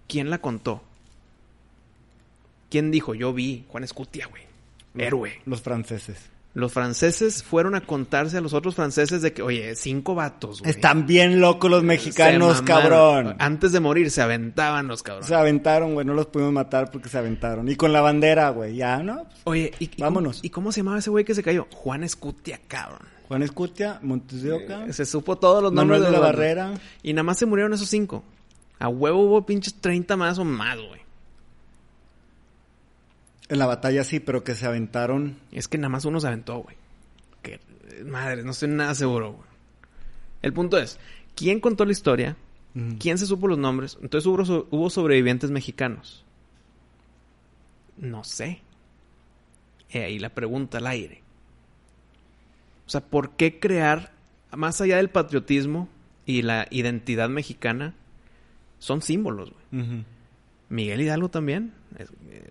[0.08, 0.82] ¿quién la contó?
[2.74, 3.14] ¿Quién dijo?
[3.14, 3.64] Yo vi.
[3.68, 4.42] Juan Escutia, güey.
[4.98, 5.40] Héroe.
[5.46, 6.16] Los franceses.
[6.54, 10.72] Los franceses fueron a contarse a los otros franceses de que, oye, cinco vatos, güey.
[10.72, 13.36] Están bien locos los mexicanos, cabrón.
[13.38, 15.28] Antes de morir se aventaban los cabrones.
[15.28, 16.04] Se aventaron, güey.
[16.04, 17.68] No los pudimos matar porque se aventaron.
[17.68, 18.74] Y con la bandera, güey.
[18.74, 19.22] Ya, ¿no?
[19.22, 20.40] Pues, Oye, ¿y, y Vámonos.
[20.42, 21.68] ¿y cómo se llamaba ese güey que se cayó?
[21.72, 23.06] Juan Escutia, cabrón.
[23.28, 24.86] Juan Escutia, Montes de Oca.
[24.86, 26.74] Eh, Se supo todos los nombres Manuel de la Barrera.
[27.04, 28.24] Y nada más se murieron esos cinco.
[28.80, 31.03] A huevo hubo pinches 30 más o más, güey.
[33.48, 35.36] En la batalla sí, pero que se aventaron.
[35.52, 36.76] Es que nada más uno se aventó, güey.
[37.42, 37.60] Que
[38.04, 39.48] madre, no estoy nada seguro, güey.
[40.42, 40.98] El punto es,
[41.34, 42.36] ¿quién contó la historia?
[42.74, 42.94] Mm.
[42.94, 43.98] ¿Quién se supo los nombres?
[44.02, 46.24] Entonces hubo, so- hubo sobrevivientes mexicanos.
[47.96, 48.60] No sé.
[49.90, 51.22] He ahí la pregunta al aire.
[52.86, 54.12] O sea, ¿por qué crear,
[54.52, 55.88] más allá del patriotismo
[56.26, 57.94] y la identidad mexicana,
[58.78, 60.04] son símbolos, güey?
[60.68, 61.72] Miguel Hidalgo también.
[61.98, 62.50] es- eh,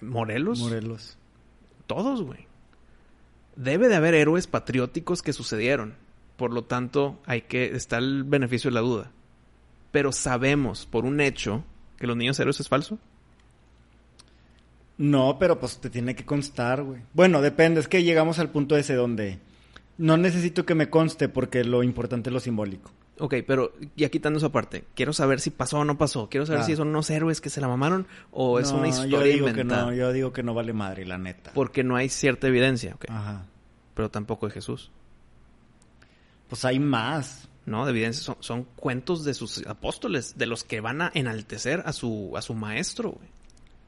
[0.00, 0.60] Morelos.
[0.60, 1.16] Morelos.
[1.86, 2.46] Todos, güey.
[3.56, 5.94] Debe de haber héroes patrióticos que sucedieron.
[6.36, 9.10] Por lo tanto, hay que está el beneficio de la duda.
[9.90, 11.64] Pero sabemos por un hecho
[11.98, 12.98] que los niños héroes es falso.
[14.96, 17.02] No, pero pues te tiene que constar, güey.
[17.12, 17.80] Bueno, depende.
[17.80, 19.38] Es que llegamos al punto ese donde
[19.98, 22.90] no necesito que me conste porque lo importante es lo simbólico.
[23.20, 26.28] Ok, pero ya quitando esa parte, quiero saber si pasó o no pasó.
[26.28, 26.64] Quiero saber Ah.
[26.64, 29.48] si son unos héroes que se la mamaron o es No, una yo historia digo
[29.48, 29.84] inventada.
[29.84, 31.52] que no, yo digo que no vale madre, la neta.
[31.54, 33.04] Porque no hay cierta evidencia, ok.
[33.08, 33.44] Ajá.
[33.94, 34.90] Pero tampoco de Jesús.
[36.48, 37.48] Pues hay más.
[37.66, 41.82] No, de evidencia son, son cuentos de sus apóstoles, de los que van a enaltecer
[41.84, 43.28] a su, a su maestro, güey.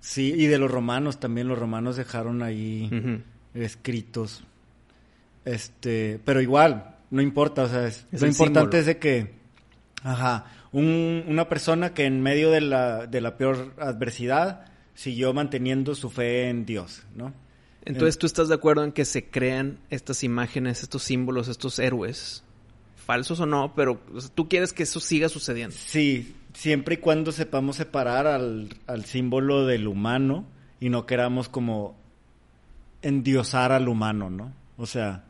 [0.01, 1.49] Sí, y de los romanos también.
[1.49, 2.91] Los romanos dejaron ahí
[3.55, 4.45] escritos.
[5.45, 8.79] Este, pero igual, no importa, o sea, es- Es lo importante símbolo.
[8.81, 9.35] es de que,
[10.03, 15.95] ajá, un- una persona que en medio de la, de la peor adversidad siguió manteniendo
[15.95, 17.33] su fe en Dios, ¿no?
[17.85, 22.43] Entonces, ¿tú estás de acuerdo en que se crean estas imágenes, estos símbolos, estos héroes?
[22.97, 25.75] Falsos o no, pero o sea, tú quieres que eso siga sucediendo.
[25.77, 30.47] Sí, siempre y cuando sepamos separar al, al símbolo del humano
[30.79, 31.97] y no queramos como
[33.03, 34.53] endiosar al humano, ¿no?
[34.77, 35.25] O sea,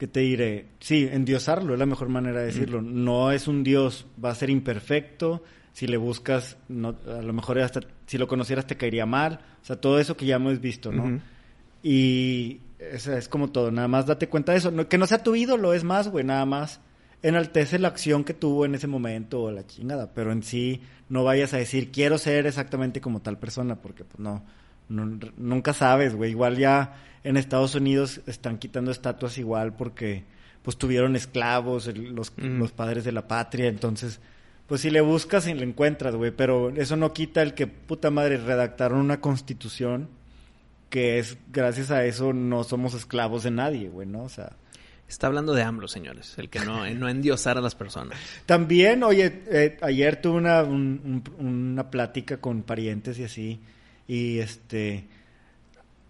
[0.00, 0.66] ¿qué te diré?
[0.80, 2.82] Sí, endiosarlo es la mejor manera de decirlo.
[2.82, 7.60] No es un Dios, va a ser imperfecto, Si le buscas, no, a lo mejor
[7.60, 9.38] hasta si lo conocieras te caería mal.
[9.62, 11.20] O sea, todo eso que ya hemos visto, ¿no?
[11.82, 14.70] Y es, es como todo, nada más date cuenta de eso.
[14.70, 16.80] No- que no sea tu ídolo, es más, güey, nada más.
[17.22, 21.22] Enaltece la acción que tuvo en ese momento o la chingada, pero en sí no
[21.22, 24.42] vayas a decir quiero ser exactamente como tal persona, porque pues no,
[24.90, 26.32] no- nunca sabes, güey.
[26.32, 30.24] Igual ya en Estados Unidos están quitando estatuas igual porque
[30.62, 32.30] pues tuvieron esclavos, el- los,
[32.72, 34.20] padres de la patria, entonces
[34.66, 38.10] pues si le buscas y le encuentras, güey, pero eso no quita el que puta
[38.10, 40.08] madre redactaron una constitución
[40.90, 44.22] que es gracias a eso no somos esclavos de nadie, güey, ¿no?
[44.24, 44.52] O sea,
[45.08, 46.34] Está hablando de AMLO, señores.
[46.38, 48.16] El que no, no endiosar a las personas.
[48.46, 53.60] también, oye, eh, ayer tuve una, un- un- una plática con parientes y así,
[54.10, 55.04] y este,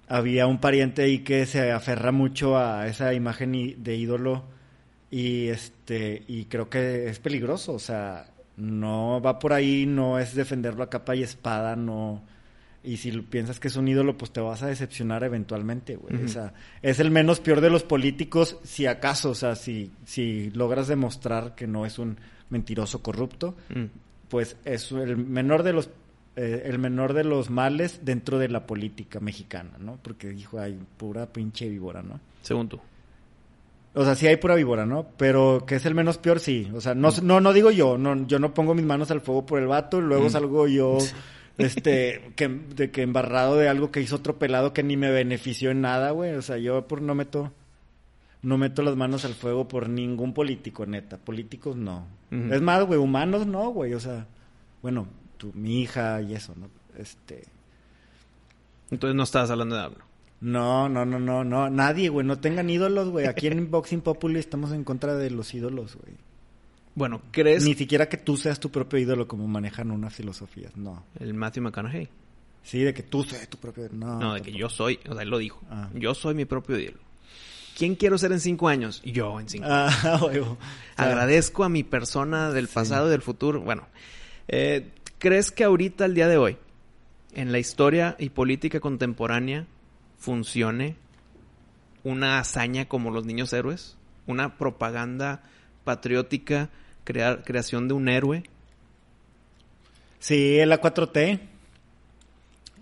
[0.08, 4.44] había un pariente ahí que se aferra mucho a esa imagen de ídolo
[5.10, 10.34] y este, y creo que es peligroso, o sea, no va por ahí, no es
[10.34, 12.22] defenderlo a capa y espada, no,
[12.82, 16.24] y si piensas que es un ídolo, pues te vas a decepcionar eventualmente, güey.
[16.24, 20.50] O sea, es el menos peor de los políticos, si acaso, o sea, si, si
[20.52, 22.16] logras demostrar que no es un
[22.48, 23.84] mentiroso corrupto, Mm.
[24.30, 25.90] pues es el menor de los
[26.36, 29.98] eh, el menor de los males dentro de la política mexicana, ¿no?
[30.02, 32.20] Porque dijo, hay pura pinche víbora, ¿no?
[32.42, 32.80] Según tú.
[33.92, 35.06] O sea, sí hay pura víbora, ¿no?
[35.16, 36.70] Pero que es el menos peor, sí.
[36.74, 39.44] O sea, no, no, no digo yo, no, yo no pongo mis manos al fuego
[39.44, 40.30] por el vato, y luego Mm.
[40.30, 40.98] salgo yo,
[41.58, 45.72] este, que, de que embarrado de algo que hizo otro pelado que ni me benefició
[45.72, 46.34] en nada, güey.
[46.34, 47.52] O sea, yo por no meto,
[48.42, 51.18] no meto las manos al fuego por ningún político, neta.
[51.18, 52.06] Políticos no.
[52.30, 53.92] Es más, güey, humanos no, güey.
[53.94, 54.28] O sea,
[54.82, 55.08] bueno,
[55.40, 56.68] tu, mi hija y eso, ¿no?
[56.98, 57.44] Este,
[58.90, 60.04] Entonces no estabas hablando de AMLO.
[60.40, 63.26] no, no, no, no, no, nadie, güey, no tengan ídolos, güey.
[63.26, 66.14] Aquí en Boxing Populi estamos en contra de los ídolos, güey.
[66.94, 71.04] Bueno, ¿crees Ni siquiera que tú seas tu propio ídolo como manejan unas filosofías, no.
[71.18, 72.08] el Matthew McConaughey?
[72.62, 74.18] Sí, de que tú seas tu propio no.
[74.18, 75.62] No, de que yo soy, o sea, él lo dijo.
[75.70, 75.88] Ah.
[75.94, 76.98] Yo soy mi propio ídolo.
[77.78, 79.00] ¿Quién quiero ser en cinco años?
[79.04, 79.94] Yo en cinco años.
[80.04, 80.20] Ah.
[80.22, 80.44] O sea,
[80.96, 83.62] Agradezco a mi persona del pasado y del futuro.
[83.62, 83.86] Bueno,
[84.48, 86.56] eh, ¿crees que ahorita, el día de hoy,
[87.34, 89.66] en la historia y política contemporánea,
[90.18, 90.96] funcione
[92.02, 93.96] una hazaña como los niños héroes?
[94.26, 95.42] ¿Una propaganda
[95.84, 96.68] patriótica,
[97.04, 98.42] crear, creación de un héroe?
[100.18, 101.40] Sí, la 4T.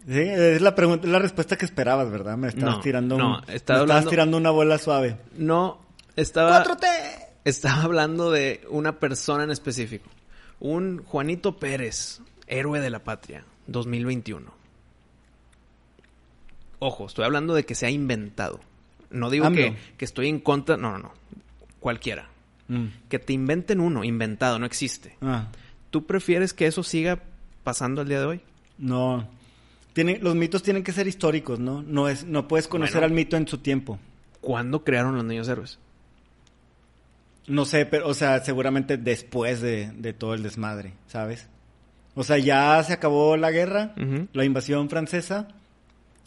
[0.07, 2.37] Sí, es la pregunta, es la respuesta que esperabas, ¿verdad?
[2.37, 5.17] Me estabas No, tirando un- no, me estaba estabas tirando una bola suave.
[5.37, 5.81] No,
[6.17, 6.65] estaba...
[6.65, 6.87] 4T.
[7.45, 10.09] Estaba hablando de una persona en específico.
[10.61, 14.53] Un Juanito Pérez, héroe de la patria, 2021.
[16.81, 18.61] Ojo, estoy hablando de que se ha inventado.
[19.11, 19.57] No digo AMLO.
[19.63, 21.13] que, que estoy en contra, no, no, no.
[21.81, 22.29] Cualquiera.
[22.69, 22.87] Mm.
[23.09, 25.17] Que te inventen uno, inventado, no existe.
[25.23, 25.49] Ah,
[25.91, 27.21] ¿Tú prefieres que eso siga
[27.65, 28.41] pasando el día de hoy?
[28.79, 29.37] no.
[29.95, 31.83] Tiene, los mitos tienen que ser históricos, ¿no?
[31.83, 33.07] No es, no puedes conocer Bueno.
[33.07, 33.99] al mito en su tiempo.
[34.41, 35.81] ¿Cuándo crearon los niños héroes?
[37.49, 41.49] No sé, pero, o sea, seguramente después de, de todo el desmadre, ¿sabes?
[42.15, 43.95] O sea, ya se acabó la guerra,
[44.33, 45.49] la invasión francesa,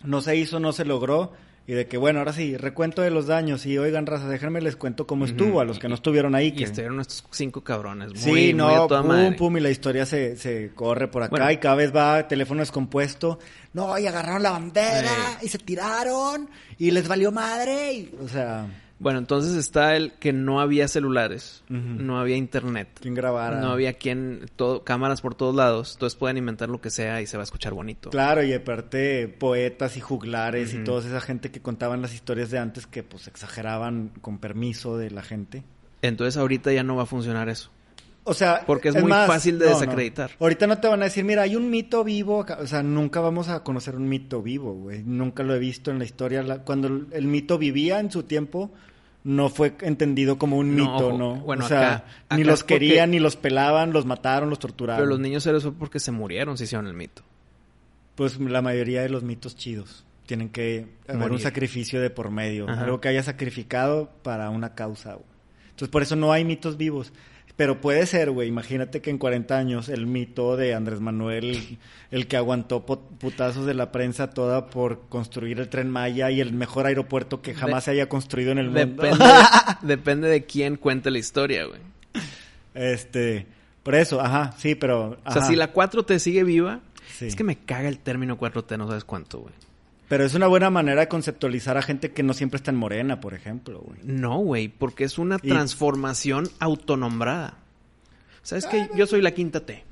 [0.04, 1.34] no se hizo, no se logró,
[1.68, 4.76] y de que, bueno, ahora sí, recuento de los daños, y oigan, raza, déjenme les
[4.76, 6.48] cuento cómo estuvo a los que no estuvieron ahí.
[6.48, 6.64] Y que...
[6.64, 8.10] estuvieron estos cinco cabrones.
[8.14, 9.32] Muy, sí, muy no, a toda pum, madre.
[9.34, 11.52] pum, y la historia se, se corre por acá, Bueno.
[11.52, 13.38] y cada vez va teléfono descompuesto.
[13.74, 18.66] No, y agarraron la bandera, y se tiraron, y les valió madre, y, o sea,
[19.02, 23.60] Bueno, entonces está el que no había celulares, no había internet, quien grabara.
[23.60, 27.26] no había quien, todo, cámaras por todos lados, entonces pueden inventar lo que sea y
[27.26, 28.12] se va a escuchar bonito.
[28.12, 32.60] Claro, y aparte poetas y juglares y toda esa gente que contaban las historias de
[32.60, 35.64] antes que pues exageraban con permiso de la gente.
[36.04, 37.72] Entonces ahorita ya no va a funcionar eso.
[38.24, 40.30] O sea, Porque es muy fácil de desacreditar.
[40.40, 42.60] Ahorita no te van a decir, mira, hay un mito vivo, acá".
[42.62, 45.02] o sea, nunca vamos a conocer un mito vivo, güey.
[45.04, 46.44] Nunca lo he visto en la historia.
[46.44, 48.70] La- Cuando el, el mito vivía en su tiempo,
[49.24, 51.18] no fue entendido como un No, mito.
[51.18, 51.36] ¿no?
[51.36, 55.02] Bueno, o sea, acá- ni los porque- querían, ni los pelaban, los mataron, los torturaron.
[55.04, 57.22] Pero los niños héroes fue porque se murieron, se hicieron el mito.
[58.16, 62.70] Pues la mayoría de los mitos chidos tienen que haber un sacrificio de por medio,
[62.70, 62.82] Ajá.
[62.84, 65.18] algo que haya sacrificado para una causa.
[65.70, 67.12] Entonces por eso no hay mitos vivos.
[67.58, 71.78] Pero puede ser, güey, imagínate que en 40 años el mito de Andrés Manuel,
[72.10, 76.54] el que aguantó putazos de la prensa toda por construir el tren Maya y el
[76.54, 79.04] mejor aeropuerto que jamás De- se haya construido en el mundo.
[79.82, 81.80] Depende, de quién cuente la historia, güey.
[82.74, 83.46] Este,
[83.84, 85.18] por eso, ajá, sí, pero...
[85.26, 86.80] O sea, si la 4T sigue viva,
[87.18, 87.26] Sí.
[87.28, 89.54] es que me caga el término 4T, no sabes cuánto, güey.
[90.12, 93.22] Pero es una buena manera de conceptualizar a gente que no siempre está en Morena,
[93.22, 93.98] por ejemplo, güey.
[94.04, 97.60] No, güey, porque es una Y- transformación autonombrada.
[98.44, 98.90] ¿Sabes qué?
[98.94, 99.86] Yo soy la quinta T.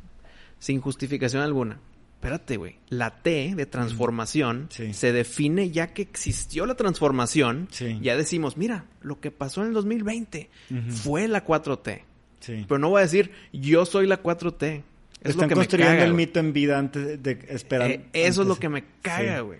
[0.59, 1.80] sin justificación alguna.
[2.15, 2.76] Espérate, güey.
[2.89, 4.93] La T de transformación Sí.
[4.93, 7.70] se define ya que existió la transformación.
[7.72, 7.97] Sí.
[8.01, 10.91] Ya decimos, mira, lo que pasó en el 2020 Ujú.
[10.91, 12.03] fue la 4T.
[12.41, 12.65] Sí.
[12.67, 14.84] Pero no voy a decir, yo soy la 4T.
[15.22, 17.91] Es Están lo que me construyendo caga, el mito en vida antes de, esperar.
[17.91, 19.59] Eh, eso es lo que me caga, güey.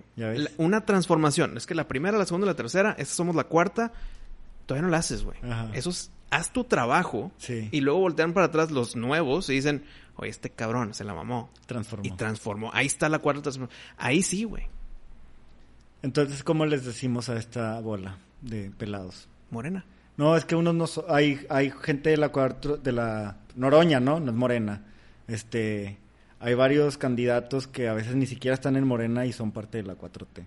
[0.58, 1.58] Una transformación.
[1.58, 3.92] Es que la primera, la segunda la tercera, esta somos la cuarta.
[4.66, 5.38] Todavía no la haces, güey.
[5.74, 7.32] Eso es, haz tu trabajo.
[7.38, 7.68] Sí.
[7.72, 9.84] Y luego voltean para atrás los nuevos y dicen,
[10.16, 11.50] oye, este cabrón se la mamó.
[11.66, 12.06] Transformó.
[12.06, 12.72] Y transformó.
[12.74, 13.78] Ahí está la cuarta transformación.
[13.98, 14.68] Ahí sí, güey.
[16.02, 19.28] Entonces, ¿cómo les decimos a esta bola de pelados?
[19.52, 19.86] Morena.
[20.16, 24.00] No, es que unos no so- hay hay gente de la cuatro de la Noroña,
[24.00, 24.20] ¿no?
[24.20, 24.86] No es Morena.
[25.30, 25.98] Este,
[26.40, 29.84] hay varios candidatos que a veces ni siquiera están en Morena y son parte de
[29.84, 30.46] la 4T.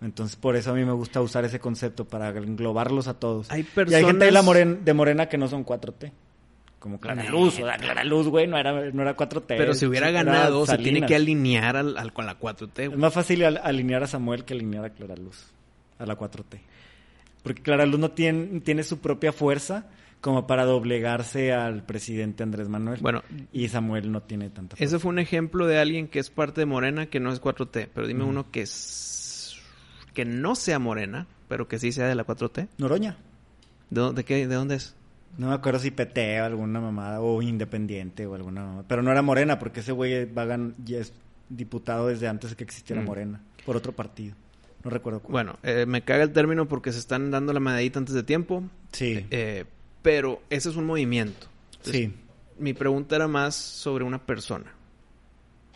[0.00, 3.50] Entonces, por eso a mí me gusta usar ese concepto para englobarlos a todos.
[3.52, 6.10] Hay Y hay gente de, la personas- moren- de Morena que no son 4T.
[6.80, 9.44] Como Clara Luz, o sea, Clara Luz, güey, no era, no era 4T.
[9.56, 12.88] Pero si hubiera era ganado, se tiene que alinear al, al- con la 4T, Es
[12.88, 12.98] güey.
[13.00, 15.46] más fácil al- alinear a Samuel que alinear a Clara Luz,
[16.00, 16.58] a la 4T.
[17.44, 19.86] Porque Clara Luz no tiene, tiene su propia fuerza
[20.22, 23.00] como para doblegarse al presidente Andrés Manuel.
[23.02, 24.84] Bueno, Y Samuel no tiene tanta fuerza.
[24.96, 27.88] ese fue un ejemplo de alguien que es parte de Morena que no es 4T.
[27.92, 29.56] Pero dime uno que es...
[30.14, 32.68] que no sea Morena, pero que sí sea de la 4T.
[32.78, 33.16] Noroña.
[33.90, 34.46] ¿De, dó- de qué?
[34.48, 34.94] ¿De dónde es?
[35.38, 38.84] No me acuerdo si PT o alguna mamada, o Independiente o alguna mamada.
[38.88, 41.12] Pero no era Morena, porque ese güey va a gan- ya es
[41.48, 43.06] diputado desde antes de que existiera Mm.
[43.06, 44.34] Morena, por otro partido.
[44.84, 45.32] No recuerdo cuál.
[45.32, 48.62] Bueno, eh, me caga el término porque se están dando la medallita antes de tiempo.
[48.92, 49.64] sí, eh,
[50.02, 51.46] pero ese es un movimiento.
[51.78, 52.14] Entonces, sí.
[52.58, 54.66] Mi pregunta era más sobre una persona.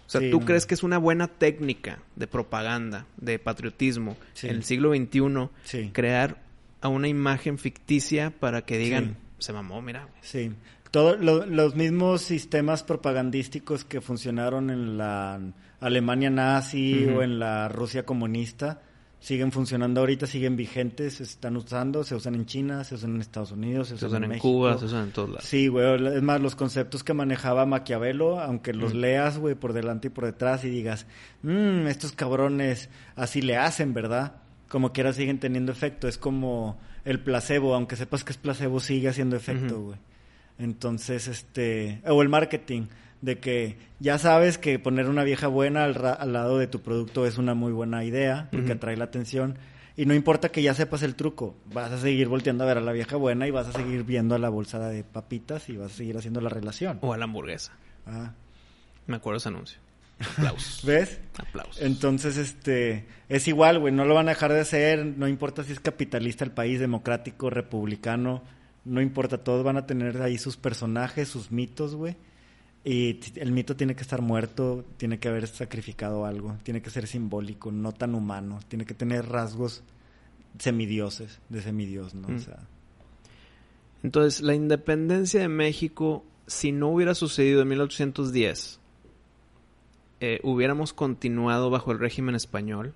[0.07, 0.47] O sea, Sí, ¿tú no.
[0.47, 4.47] crees que es una buena técnica de propaganda, de patriotismo Sí.
[4.49, 5.91] en el siglo XXI Sí.
[5.93, 6.43] crear
[6.81, 10.15] a una imagen ficticia para que digan, se mamó, mira, güey"?
[10.23, 10.53] Sí.
[10.93, 15.41] Lo- los mismos sistemas propagandísticos que funcionaron en la
[15.81, 18.81] Alemania nazi o en la Rusia comunista
[19.21, 23.21] siguen funcionando ahorita, siguen vigentes, se están usando, se usan en China, se usan en
[23.21, 24.39] Estados Unidos, se, se usan, usan en.
[24.39, 25.45] Cuba, se usan en todos lados.
[25.45, 28.99] Sí, güey, es más, los conceptos que manejaba Maquiavelo, aunque los Mm.
[28.99, 31.07] leas, güey, por delante y por detrás y digas,
[31.43, 34.35] mmm, estos cabrones así le hacen, ¿verdad?
[34.69, 39.09] Como quiera siguen teniendo efecto, es como el placebo, aunque sepas que es placebo, sigue
[39.09, 39.99] haciendo efecto, güey.
[40.59, 42.87] Entonces, este, o el marketing,
[43.23, 46.81] de que ya sabes que poner una vieja buena al, ra- al lado de tu
[46.83, 49.59] producto es una muy buena idea, porque atrae la atención.
[49.97, 52.83] Y no importa que ya sepas el truco, vas a seguir volteando a ver a
[52.83, 55.93] la vieja buena y vas a seguir viendo a la bolsa de papitas y vas
[55.93, 56.99] a seguir haciendo la relación.
[57.01, 57.73] O a la hamburguesa.
[58.07, 58.33] Ah,
[59.07, 59.79] Me acuerdo ese anuncio.
[60.21, 60.83] Aplausos.
[60.87, 61.19] ¿Ves?
[61.39, 61.81] Aplausos.
[61.83, 65.73] Entonces, este, es igual, güey, no lo van a dejar de hacer, no importa si
[65.73, 68.43] es capitalista el país, democrático, republicano,
[68.85, 72.17] no importa, todos van a tener ahí sus personajes, sus mitos, güey.
[72.89, 77.09] Y el mito tiene que estar muerto, tiene que haber sacrificado algo, tiene que ser
[77.09, 79.83] simbólico, no tan humano, tiene que tener rasgos
[80.61, 82.29] semidioses, de semidios, ¿no?
[82.29, 82.37] Mm.
[82.37, 82.61] O sea,
[84.05, 88.79] Entonces, la independencia de México, si no hubiera sucedido en 1810,
[90.21, 92.95] eh, hubiéramos continuado bajo el régimen español.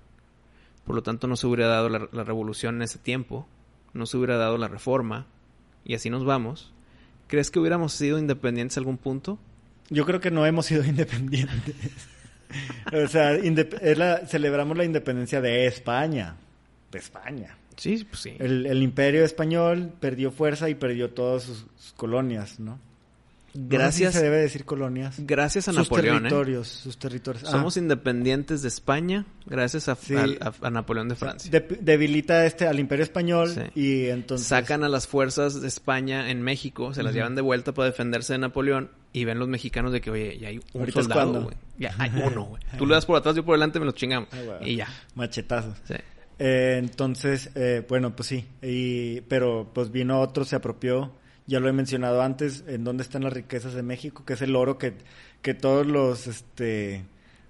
[0.85, 3.45] Por lo tanto, no se hubiera dado la, la revolución en ese tiempo.
[3.93, 5.27] No se hubiera dado la reforma.
[5.83, 6.71] Y así nos vamos.
[7.27, 9.37] ¿Crees que hubiéramos sido independientes a algún punto?
[9.91, 11.75] Yo creo que no hemos sido independientes.
[12.91, 16.35] o sea, indep- es la- celebramos la independencia de España.
[16.91, 17.55] De España.
[17.77, 18.35] Sí, pues sí.
[18.39, 22.79] El, el imperio español perdió fuerza y perdió todas sus, sus colonias, ¿no?
[23.53, 25.15] No sé si Gracias, se debe decir colonias.
[25.19, 26.17] gracias a sus Napoleón.
[26.25, 26.29] ¿eh?
[26.29, 27.43] territorios, sus territorios.
[27.45, 30.15] Ah, Somos independientes de España gracias a, Sí.
[30.15, 31.51] al- a- a Napoleón de Francia.
[31.51, 33.61] de- debilita este al imperio español Sí.
[33.79, 34.47] y entonces...
[34.47, 38.33] Sacan a las fuerzas de España en México, se las llevan de vuelta para defenderse
[38.33, 41.57] de Napoleón y ven los mexicanos de que, oye, ya hay un ¿Ahorita soldado, güey.
[41.77, 42.63] Ya hay uno, güey.
[42.77, 44.29] Tú le das por atrás, yo por delante, me los chingamos.
[44.31, 44.59] Ah.
[44.65, 44.87] Y ya.
[45.15, 45.75] Machetazos.
[45.85, 45.95] Sí.
[46.39, 48.45] Eh, entonces, eh, bueno, pues sí.
[48.61, 51.11] Y, pero pues vino otro, se apropió.
[51.51, 54.55] Ya lo he mencionado antes, en dónde están las riquezas de México, que es el
[54.55, 54.93] oro que,
[55.41, 57.03] que todos los, este,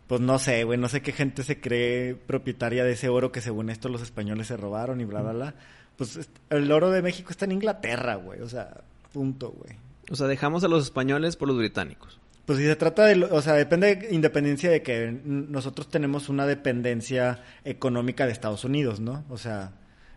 [0.08, 3.42] pues no sé, güey, no sé qué gente se cree propietaria de ese oro que
[3.42, 5.56] según esto los españoles se robaron y bla, bla, bla.
[5.98, 8.82] Pues el oro de México está en Inglaterra, güey, o sea,
[9.14, 9.78] punto, güey.
[10.10, 12.20] O sea, dejamos a los españoles por los británicos.
[12.48, 16.48] Pues si se trata de, o sea, depende de independencia de que nosotros tenemos una
[16.48, 19.26] dependencia económica de Estados Unidos, ¿no?
[19.30, 19.74] O sea,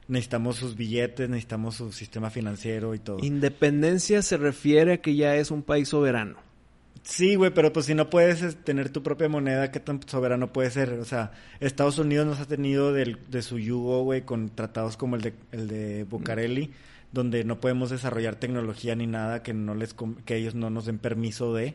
[0.09, 3.19] necesitamos sus billetes, necesitamos su sistema financiero y todo.
[3.23, 6.37] Independencia se refiere a que ya es un país soberano.
[7.03, 10.53] Sí, güey, pero pues si no puedes es, tener tu propia moneda, ¿qué tan soberano
[10.55, 10.95] puede ser?
[10.95, 15.17] O sea, Estados Unidos nos ha tenido del- de su yugo, güey, con tratados como
[15.17, 16.71] el de, el de Bucareli,
[17.13, 19.95] donde no podemos desarrollar tecnología ni nada que no les
[20.25, 21.75] que ellos no nos den permiso de.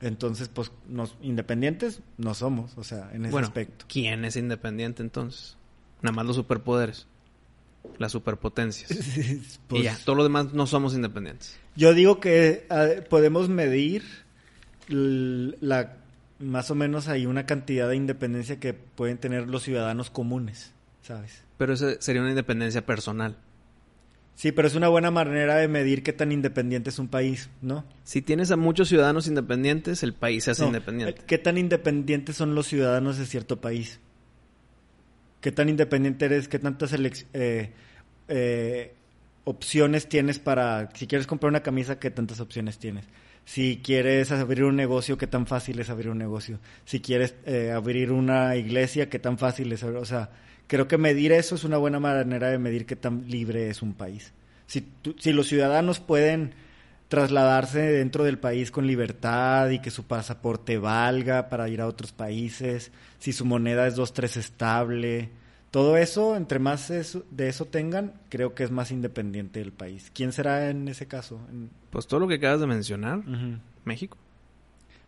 [0.00, 3.84] Entonces, pues, nos, independientes no somos, o sea, en ese bueno, aspecto.
[3.88, 5.56] ¿quién es independiente entonces?
[6.02, 7.06] Nada más los superpoderes.
[7.98, 8.90] Las superpotencias.
[9.68, 11.56] Pues, y ya, todo lo demás no somos independientes.
[11.76, 14.02] Yo digo que eh, podemos medir
[14.88, 15.96] la
[16.42, 20.72] más o menos hay una cantidad de independencia que pueden tener los ciudadanos comunes,
[21.02, 21.42] ¿sabes?
[21.56, 23.36] Pero eso sería una independencia personal.
[24.34, 27.84] Sí, pero es una buena manera de medir qué tan independiente es un país, ¿no?
[28.02, 31.22] Si tienes a muchos ciudadanos independientes, el país se hace No, independiente.
[31.26, 34.00] ¿Qué tan independientes son los ciudadanos de cierto país?
[35.42, 36.46] ¿Qué tan independiente eres?
[36.46, 37.72] ¿Qué tantas eh,
[38.28, 38.94] eh,
[39.42, 40.88] opciones tienes para...
[40.94, 43.06] Si quieres comprar una camisa, ¿qué tantas opciones tienes?
[43.44, 46.60] Si quieres abrir un negocio, ¿qué tan fácil es abrir un negocio?
[46.84, 49.98] Si quieres eh, abrir una iglesia, ¿qué tan fácil es abrir?
[49.98, 50.30] O sea,
[50.68, 53.94] creo que medir eso es una buena manera de medir qué tan libre es un
[53.94, 54.32] país.
[54.68, 54.86] Si,
[55.18, 56.54] si los ciudadanos pueden
[57.12, 62.10] trasladarse dentro del país con libertad y que su pasaporte valga para ir a otros
[62.10, 65.28] países, si su moneda es 2-3 estable,
[65.70, 70.10] todo eso, entre más eso- de eso tengan, creo que es más independiente del país.
[70.14, 71.38] ¿Quién será en ese caso?
[71.90, 73.20] Pues todo lo que acabas de mencionar.
[73.84, 74.16] México.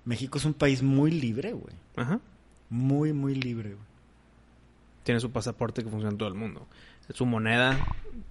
[0.05, 1.75] México es un país muy libre, güey.
[1.97, 2.21] Ajá.
[2.69, 3.87] Muy, muy libre, güey.
[5.05, 6.67] Tiene su pasaporte que funciona en todo el mundo.
[7.13, 7.79] Su moneda,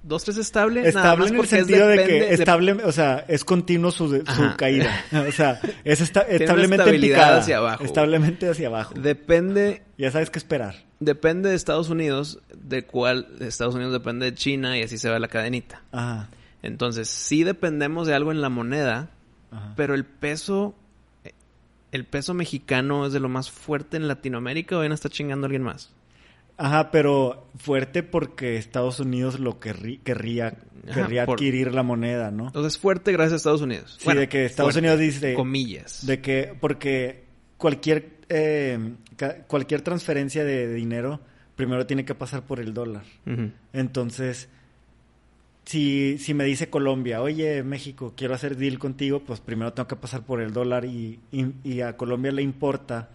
[0.02, 0.82] dos, tres estable.
[0.82, 3.92] nada Estable más en el es sentido de que de- estable, o sea, es continuo
[3.92, 4.92] su, su caída.
[5.28, 7.38] O sea, es esta- establemente en picada.
[7.38, 7.84] hacia abajo.
[7.84, 8.94] Establemente hacia abajo.
[8.96, 10.76] depende Ya sabes qué esperar.
[11.00, 15.20] depende de Estados Unidos, de cuál Estados Unidos depende de China y así se va
[15.20, 15.82] la cadenita.
[15.92, 16.30] Ajá.
[16.64, 19.10] Entonces, sí dependemos de algo en la moneda,
[19.52, 19.74] Ajá.
[19.76, 20.74] pero el peso
[21.92, 25.48] el peso mexicano es de lo más fuerte en Latinoamérica o bien está chingando a
[25.48, 25.92] alguien más.
[26.64, 30.47] Ajá, pero fuerte porque Estados Unidos lo querrí- querría,
[30.88, 32.47] Ajá, querría por- adquirir la moneda, ¿no?
[32.47, 33.97] Entonces, fuerte gracias a Estados Unidos.
[33.99, 36.05] Sí, de que Estados fuerte, Unidos dice- comillas.
[36.05, 37.24] De que, porque
[37.57, 38.80] cualquier, eh,
[39.47, 41.20] cualquier transferencia de, de dinero
[41.55, 43.03] primero tiene que pasar por el dólar.
[43.74, 44.47] Entonces,
[45.66, 49.95] si, si me dice Colombia, oye, México, quiero hacer deal contigo, pues primero tengo que
[49.95, 53.09] pasar por el dólar y, y- y a Colombia le importa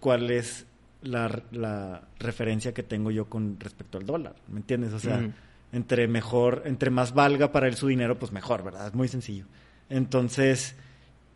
[0.00, 0.66] cuál es
[1.02, 4.92] la, la referencia que tengo yo con respecto al dólar, ¿me entiendes?
[4.92, 5.30] O sea,
[5.72, 8.88] entre mejor, entre más valga para él su dinero, pues mejor, ¿verdad?
[8.88, 9.46] Es muy sencillo.
[9.88, 10.74] Entonces,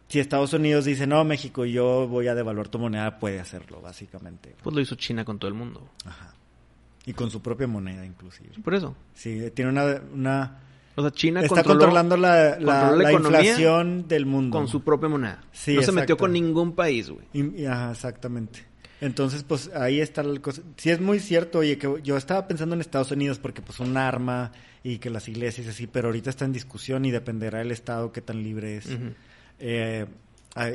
[0.09, 4.55] si Estados Unidos dice, no, México, yo voy a devaluar tu moneda, puede hacerlo, básicamente.
[4.63, 5.89] Pues lo hizo China con todo el mundo.
[6.05, 6.35] Ajá.
[7.05, 8.51] Y con su propia moneda, inclusive.
[8.65, 8.97] Por eso.
[9.15, 10.01] Sí, tiene una...
[10.13, 10.59] una
[10.97, 14.57] O sea, China está controló controlando la, la- inflación del mundo.
[14.59, 15.45] con su propia moneda.
[15.53, 17.65] Sí, no se metió con ningún país, güey.
[17.67, 18.65] Ajá, exactamente.
[19.01, 20.63] Entonces, pues ahí está la cosa.
[20.77, 23.97] Sí es muy cierto, oye, que yo estaba pensando en Estados Unidos porque pues un
[23.97, 27.73] arma y que las iglesias y así, pero ahorita está en discusión y dependerá del
[27.73, 28.89] estado qué tan libre es.
[29.59, 30.07] Eh,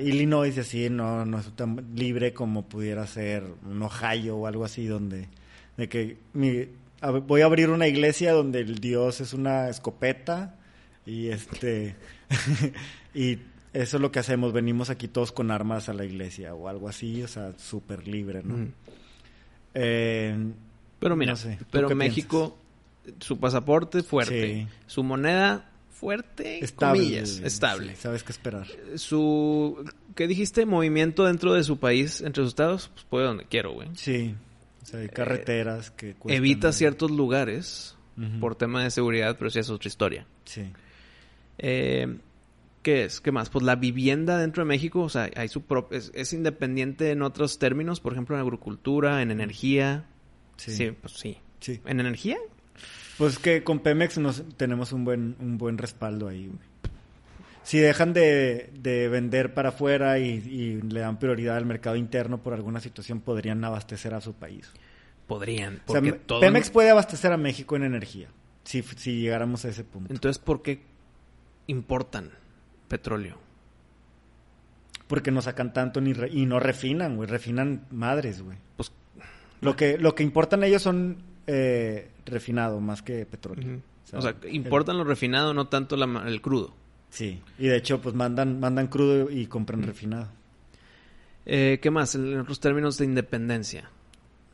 [0.04, 4.64] Illinois y así no, no es tan libre como pudiera ser un Ohio o algo
[4.66, 5.28] así donde
[5.78, 6.68] de que mi-
[7.02, 10.56] a- voy a abrir una iglesia donde el Dios es una escopeta
[11.06, 11.96] y este
[13.16, 13.40] y
[13.74, 16.88] eso es lo que hacemos, venimos aquí todos con armas a la iglesia o algo
[16.90, 18.56] así, o sea, súper libre, ¿no?
[18.56, 18.68] Ujú.
[19.74, 20.38] Eh,
[21.00, 22.58] Pero mira, no sé, ¿tú pero México,
[23.20, 24.68] su pasaporte fuerte, Sí.
[24.88, 27.96] su moneda fuerte, estable, comillas, estable.
[27.96, 28.68] sí, sabes qué esperar.
[28.96, 29.84] Su,
[30.16, 30.66] ¿qué dijiste?
[30.66, 33.90] Movimiento dentro de su país, entre sus estados, pues puede donde quiero, güey.
[33.96, 34.36] Sí,
[34.82, 37.96] o sea, hay carreteras que cuestan- Eh, Evita ciertos lugares
[38.40, 40.26] por tema de seguridad, pero sí es otra historia.
[40.46, 40.64] Sí.
[41.58, 42.18] Eh,
[42.82, 43.22] ¿Qué es?
[43.22, 43.50] ¿Qué más?
[43.50, 47.22] Pues la vivienda dentro de México, o sea, hay su prop- es, es independiente en
[47.22, 50.06] otros términos, por ejemplo, en agricultura, en energía.
[50.58, 50.72] Sí.
[50.72, 51.38] Sí, pues sí.
[51.60, 51.80] Sí.
[51.86, 52.38] ¿En energía?
[53.18, 56.48] Pues que con Pemex nos tenemos un buen un buen respaldo ahí.
[56.48, 56.60] güey.
[57.64, 62.42] Si dejan de, de vender para afuera y, y le dan prioridad al mercado interno
[62.42, 64.72] por alguna situación, podrían abastecer a su país.
[65.28, 65.76] Podrían.
[65.86, 68.30] O sea, Porque me- todo Pemex puede abastecer a México en energía,
[68.64, 70.12] si, si llegáramos a ese punto.
[70.12, 70.82] Entonces, ¿por qué
[71.68, 72.32] importan
[72.92, 73.38] petróleo?
[75.08, 77.28] Porque no sacan tanto ni re- y no refinan, güey.
[77.30, 78.58] Refinan madres, güey.
[78.78, 78.92] Pues,
[79.62, 81.18] Lo que, lo que importan ellos son
[81.48, 83.80] eh, refinado más que petróleo.
[84.14, 86.74] o sea, importan lo refinado, no tanto la el crudo.
[87.10, 90.30] Sí, y de hecho, pues mandan, mandan crudo y compran refinado.
[91.46, 92.16] Eh, ¿Qué más?
[92.16, 93.90] En otros términos de independencia.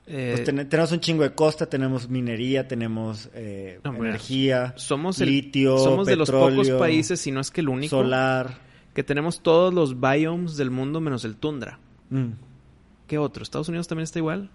[0.09, 5.19] Eh, Pues ten- tenemos un chingo de costa, tenemos minería, tenemos eh, No, energía, somos
[5.19, 8.57] el- litio, somos de los pocos países, si no es que el único, solar.
[8.93, 11.79] que tenemos todos los biomes del mundo menos el tundra.
[12.09, 12.29] Mm.
[13.05, 13.43] ¿Qué otro?
[13.43, 14.49] ¿Estados Unidos también está igual?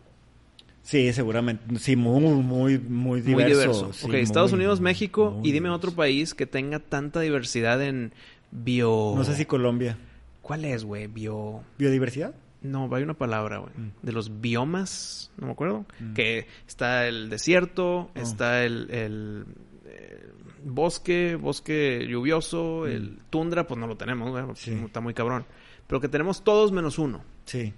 [0.82, 1.78] Sí, seguramente.
[1.78, 3.44] Sí, muy, muy, muy diverso.
[3.44, 3.92] Muy diverso.
[3.92, 5.74] Sí, ok, Estados Unidos, México, y dime diverso.
[5.76, 8.12] otro país que tenga tanta diversidad en
[8.50, 9.12] bio...
[9.16, 9.96] No sé si Colombia.
[10.40, 11.06] ¿Cuál es, güey?
[11.06, 11.62] Bio...
[11.78, 12.34] ¿Biodiversidad?
[12.62, 13.72] No, hay una palabra, güey.
[13.76, 13.92] Mm.
[14.02, 15.84] De los biomas, no me acuerdo.
[16.00, 16.14] Mm.
[16.14, 18.18] Que está el desierto, Oh.
[18.20, 19.44] está el, el,
[19.86, 20.30] eh,
[20.64, 24.44] bosque, bosque lluvioso, el tundra, pues no lo tenemos, güey.
[24.54, 24.72] Sí.
[24.72, 25.44] Está muy cabrón.
[25.86, 27.24] Pero que tenemos todos menos uno.
[27.44, 27.74] Sí.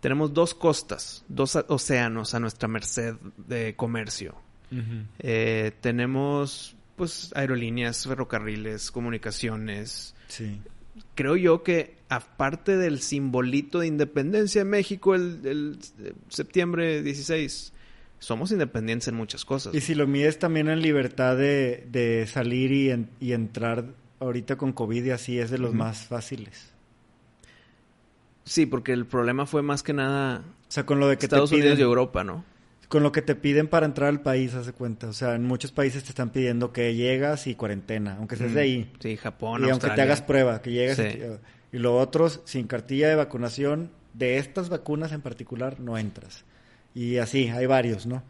[0.00, 4.34] Tenemos dos costas, dos océanos a nuestra merced de comercio.
[5.20, 10.14] Eh, tenemos, pues, aerolíneas, ferrocarriles, comunicaciones.
[10.28, 10.60] Sí.
[11.14, 17.72] Creo yo que, aparte del simbolito de independencia de México el, el, eh, septiembre 16,
[18.18, 19.74] somos independientes en muchas cosas.
[19.74, 23.86] Y si lo mides también en libertad de, de salir y, en- y entrar
[24.20, 26.70] ahorita con COVID y así, es de los más fáciles.
[28.44, 31.50] Sí, porque el problema fue más que nada O sea, con lo de que Estados
[31.50, 32.44] te piden, Unidos y Europa, ¿no?
[32.92, 35.08] Con lo que te piden para entrar al país, haz de cuenta.
[35.08, 38.60] O sea, en muchos países te están pidiendo que llegas y cuarentena, aunque seas de
[38.60, 38.92] ahí.
[39.00, 40.04] Sí, Japón, y aunque te Australia.
[40.04, 41.04] hagas prueba, que llegues Sí.
[41.72, 46.44] y, y los otros sin cartilla de vacunación, de estas vacunas en particular, no entras.
[46.94, 48.22] Y así, hay varios, ¿no?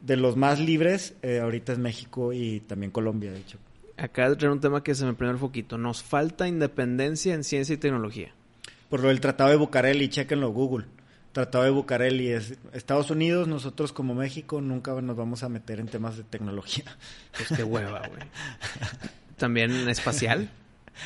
[0.00, 3.58] De los más libres, eh, ahorita es México y también Colombia, de hecho.
[3.96, 5.78] Acá trae un tema que se me prendió el foquito.
[5.78, 8.32] Nos falta independencia en ciencia y tecnología.
[8.88, 10.86] Por lo del Tratado de Bucareli, chequenlo Google.
[11.32, 15.86] Tratado de Bucareli es Estados Unidos, nosotros como México nunca nos vamos a meter en
[15.86, 16.84] temas de tecnología.
[17.36, 18.22] Pues qué hueva, güey.
[19.36, 20.50] También espacial.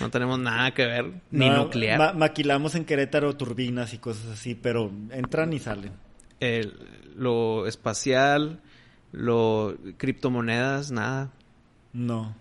[0.01, 1.13] No tenemos nada que ver.
[1.31, 1.99] Ni No, nuclear.
[1.99, 5.93] ma- maquilamos en Querétaro turbinas y cosas así, pero entran y salen.
[6.41, 6.75] El-
[7.17, 8.61] lo espacial,
[9.13, 11.31] lo criptomonedas, nada.
[11.93, 12.35] No.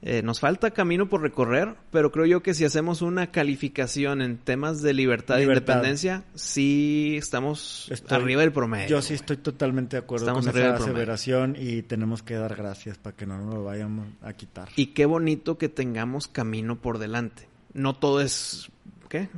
[0.00, 4.38] Eh, nos falta camino por recorrer, pero creo yo que si hacemos una calificación en
[4.38, 8.86] temas de libertad, e independencia, sí estamos Estoy- arriba del promedio.
[8.88, 12.54] Yo sí estoy totalmente de acuerdo Estamos con arriba esa aseveración y tenemos que dar
[12.54, 14.68] gracias para que no nos lo vayamos a quitar.
[14.76, 17.48] Y qué bonito que tengamos camino por delante.
[17.74, 18.68] No todo es...
[19.08, 19.28] ¿Qué?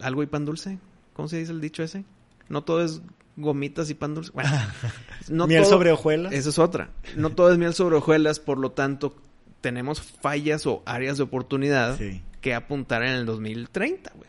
[0.00, 0.78] ¿Algo y pan dulce?
[1.12, 2.04] ¿Cómo se dice el dicho ese?
[2.48, 3.00] No todo es
[3.36, 4.32] gomitas y pan dulce.
[4.34, 4.50] Bueno,
[5.30, 6.32] no Miel todo- sobre hojuelas.
[6.32, 6.90] Esa es otra.
[7.16, 9.14] No todo es miel sobre hojuelas, por lo tanto,
[9.60, 12.22] tenemos fallas o áreas de oportunidad Sí.
[12.40, 14.28] que apuntar en el 2030, güey.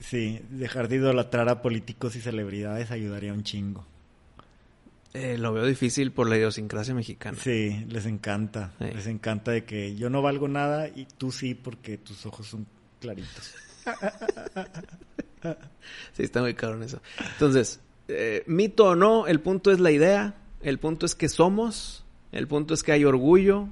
[0.00, 3.86] Sí, dejar de idolatrar a políticos y celebridades ayudaría un chingo.
[5.14, 7.36] Eh, lo veo difícil por la idiosincrasia mexicana.
[7.40, 8.72] Sí, les encanta.
[8.78, 8.86] Sí.
[8.94, 12.66] Les encanta de que yo no valgo nada y tú sí porque tus ojos son
[13.00, 13.54] claritos.
[16.12, 17.00] Sí, está muy cabrón eso.
[17.32, 22.04] Entonces, eh, mito o no, el punto es la idea, el punto es que somos,
[22.30, 23.68] el punto es que hay orgullo.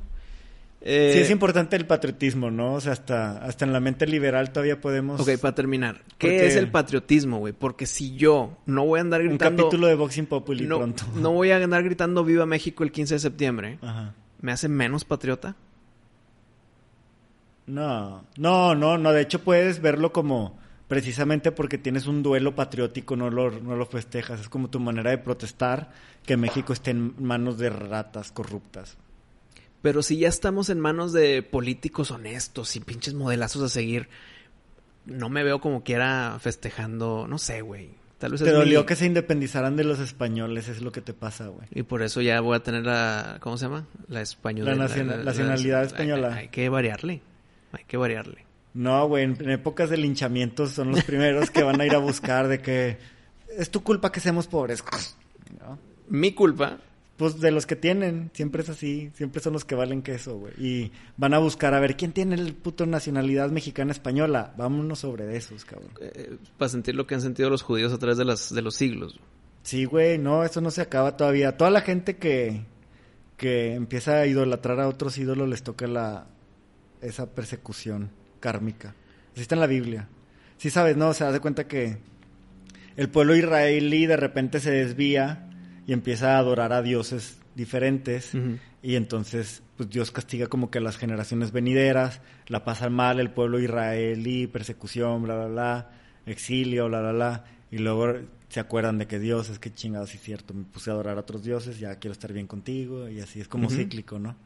[0.82, 2.74] Eh, sí, es importante el patriotismo, ¿no?
[2.74, 5.20] O sea, hasta, hasta en la mente liberal todavía podemos...
[5.20, 7.52] Ok, para terminar, ¿qué Porque- es el patriotismo, güey?
[7.52, 9.64] Porque si yo no voy a andar un gritando...
[9.64, 11.04] capítulo de Boxing Populi no, pronto.
[11.16, 13.78] no voy a andar gritando Viva México el 15 de septiembre.
[13.82, 14.14] Ajá.
[14.40, 15.54] ¿Me hace menos patriota?
[17.66, 19.12] No, no, no, no.
[19.12, 20.58] De hecho, puedes verlo como
[20.88, 24.40] precisamente porque tienes un duelo patriótico, no lo, no lo festejas.
[24.40, 25.90] Es como tu manera de protestar
[26.24, 28.96] que México esté en manos de ratas corruptas.
[29.82, 34.08] Pero si ya estamos en manos de políticos honestos y pinches modelazos a seguir,
[35.06, 37.98] no me veo como quiera festejando, no sé, güey.
[38.18, 41.14] Tal vez Te dolió mi- que se independizaran de los españoles, es lo que te
[41.14, 41.66] pasa, güey.
[41.70, 43.38] Y por eso ya voy a tener la...
[43.40, 43.86] ¿Cómo se llama?
[44.08, 44.74] La española.
[44.74, 46.34] La naciona- nacionalidad hay- española.
[46.34, 47.22] Hay, que variarle.
[47.72, 48.44] Hay que variarle.
[48.74, 51.98] No, güey, en, en épocas de linchamientos son los primeros que van a ir a
[51.98, 52.98] buscar de que
[53.56, 54.84] es tu culpa que seamos pobres.
[55.58, 55.78] ¿No?
[56.10, 56.76] Mi culpa.
[57.20, 60.54] Pues de los que tienen, siempre es así, siempre son los que valen queso, güey.
[60.56, 64.54] Y van a buscar a ver quién tiene el puto nacionalidad mexicana española.
[64.56, 65.90] Vámonos sobre esos, cabrón.
[66.00, 68.74] eh, para sentir lo que han sentido los judíos a través de, las, de los
[68.74, 69.20] siglos.
[69.62, 71.58] Sí, güey, no, eso no se acaba todavía.
[71.58, 72.62] Toda la gente que,
[73.36, 76.26] que empieza a idolatrar a otros ídolos les toca la
[77.02, 78.94] esa persecución kármica.
[79.34, 80.08] Así está en la Biblia.
[80.56, 81.12] Sí sabes, ¿no?
[81.12, 81.98] Se da cuenta que
[82.96, 85.49] el pueblo israelí de repente se desvía
[85.90, 88.32] y empieza a adorar a dioses diferentes.
[88.80, 93.30] Y entonces, pues Dios castiga como que a las generaciones venideras, la pasan mal el
[93.32, 95.90] pueblo israelí, persecución, bla, bla, bla,
[96.26, 97.44] exilio, bla, bla, bla.
[97.72, 98.14] Y luego
[98.48, 101.16] se acuerdan de que Dios es que chingados, sí es cierto, me puse a adorar
[101.16, 104.36] a otros dioses, ya quiero estar bien contigo, y así es como cíclico, ¿no?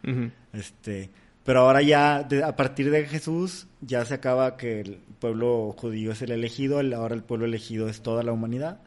[0.55, 1.11] Este,
[1.45, 6.12] pero ahora ya, de- a partir de Jesús, ya se acaba que el pueblo judío
[6.12, 8.80] es el elegido, el- ahora el pueblo elegido es toda la humanidad.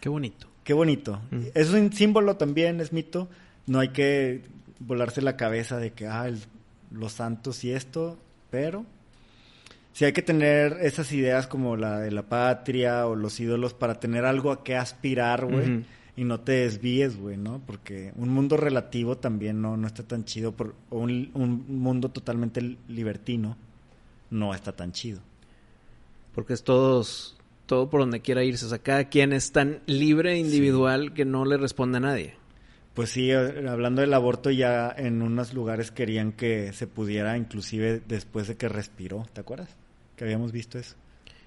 [0.00, 0.48] Qué bonito.
[0.64, 1.20] Qué bonito.
[1.30, 1.42] Mm.
[1.54, 3.28] Es un símbolo también, es mito.
[3.66, 4.42] No hay que
[4.80, 6.40] volarse la cabeza de que, ah, el-
[6.90, 8.18] los santos y esto,
[8.50, 8.84] pero
[9.92, 13.98] sí hay que tener esas ideas como la de la patria o los ídolos para
[14.00, 15.84] tener algo a qué aspirar, güey.
[16.14, 17.62] Y no te desvíes, güey, ¿no?
[17.66, 20.52] Porque un mundo relativo también no, no está tan chido.
[20.52, 23.56] Por, o un, un mundo totalmente libertino
[24.30, 25.20] no está tan chido.
[26.34, 27.36] Porque es todos,
[27.72, 28.66] todo por donde quiera irse.
[28.66, 32.34] O sea, cada quien es tan libre e individual que no le responde a nadie.
[32.92, 38.02] Pues sí, eh, hablando del aborto ya en unos lugares querían que se pudiera inclusive
[38.06, 39.70] después de que respiró, ¿te acuerdas?
[40.16, 40.96] Que habíamos visto eso.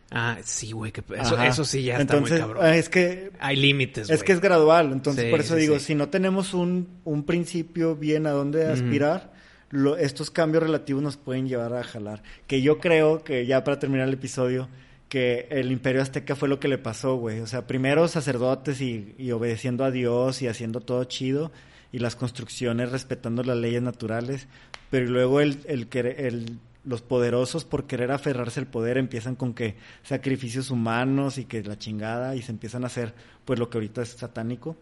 [0.10, 1.04] Ah, sí, güey, que
[1.48, 2.66] eso, sí ya Entonces, está muy cabrón.
[2.74, 5.78] ah, Es que Hay límites, es que es gradual, entonces Sí, por eso sí, digo,
[5.78, 5.86] sí.
[5.86, 9.32] si no tenemos un, un principio bien a dónde aspirar,
[9.70, 12.24] lo- estos cambios relativos nos pueden llevar a jalar.
[12.48, 14.70] Que yo creo que ya para terminar el episodio,
[15.10, 17.40] que el imperio azteca fue lo que le pasó, güey.
[17.40, 21.52] O sea, primero sacerdotes y, y obedeciendo a Dios y haciendo todo chido
[21.92, 24.48] y las construcciones respetando las leyes naturales,
[24.90, 29.76] pero luego el, el, el- los poderosos por querer aferrarse al poder empiezan con que
[30.04, 34.04] sacrificios humanos y que la chingada y se empiezan a hacer pues lo que ahorita
[34.04, 34.76] es satánico,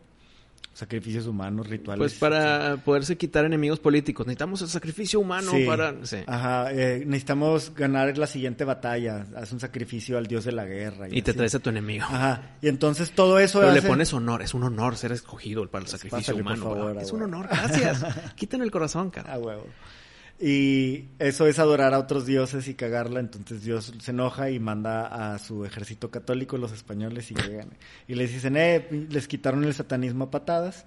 [0.74, 2.00] sacrificios humanos, rituales.
[2.00, 4.26] Pues para poderse quitar enemigos políticos.
[4.26, 5.66] Necesitamos el sacrificio humano Sí.
[5.66, 6.06] para...
[6.06, 6.18] Sí.
[6.26, 11.08] Ajá, eh, necesitamos ganar la siguiente batalla, haz un sacrificio al dios de la guerra.
[11.12, 12.06] Y te traes a tu enemigo.
[12.06, 14.42] Ajá, y entonces todo eso Pero le pones honor.
[14.42, 17.00] Es un honor ser escogido para el sacrificio pásale, humano.
[17.00, 17.48] a es un honor.
[17.50, 18.04] Gracias.
[18.36, 19.38] Quítenme el corazón, cara.
[19.38, 19.68] huevo.
[20.40, 25.34] Y eso es adorar a otros dioses y cagarla, entonces Dios se enoja y manda
[25.34, 27.70] a su ejército católico, los españoles, y llegan.
[28.08, 30.86] Y les dicen, eh, les quitaron el satanismo a patadas.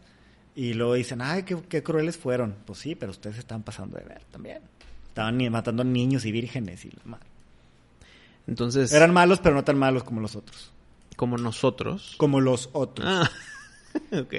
[0.55, 2.55] Y luego dicen, ay, qué, qué crueles fueron.
[2.67, 4.63] Pues sí, pero ustedes estaban pasando de ver también.
[5.09, 7.27] Estaban matando niños y vírgenes y la madre.
[8.47, 10.71] Entonces, Eran malos, pero no tan malos como los otros.
[11.17, 12.15] como nosotros.
[12.17, 13.07] Como los otros.
[13.11, 13.31] Ah,
[14.13, 14.35] ok.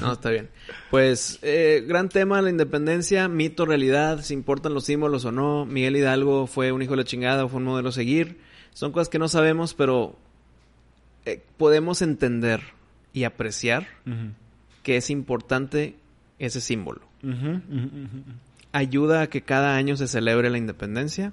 [0.00, 0.48] No, está bien.
[0.90, 5.66] Pues, eh, gran tema, la independencia, mito, realidad, si importan los símbolos o no.
[5.66, 8.38] Miguel Hidalgo fue un hijo de la chingada o fue un modelo a seguir.
[8.72, 10.16] Son cosas que no sabemos, pero
[11.24, 12.62] eh, podemos entender
[13.12, 13.86] y apreciar
[14.82, 15.96] que es importante
[16.38, 17.00] ese símbolo.
[18.72, 21.32] Ayuda a que cada año se celebre la independencia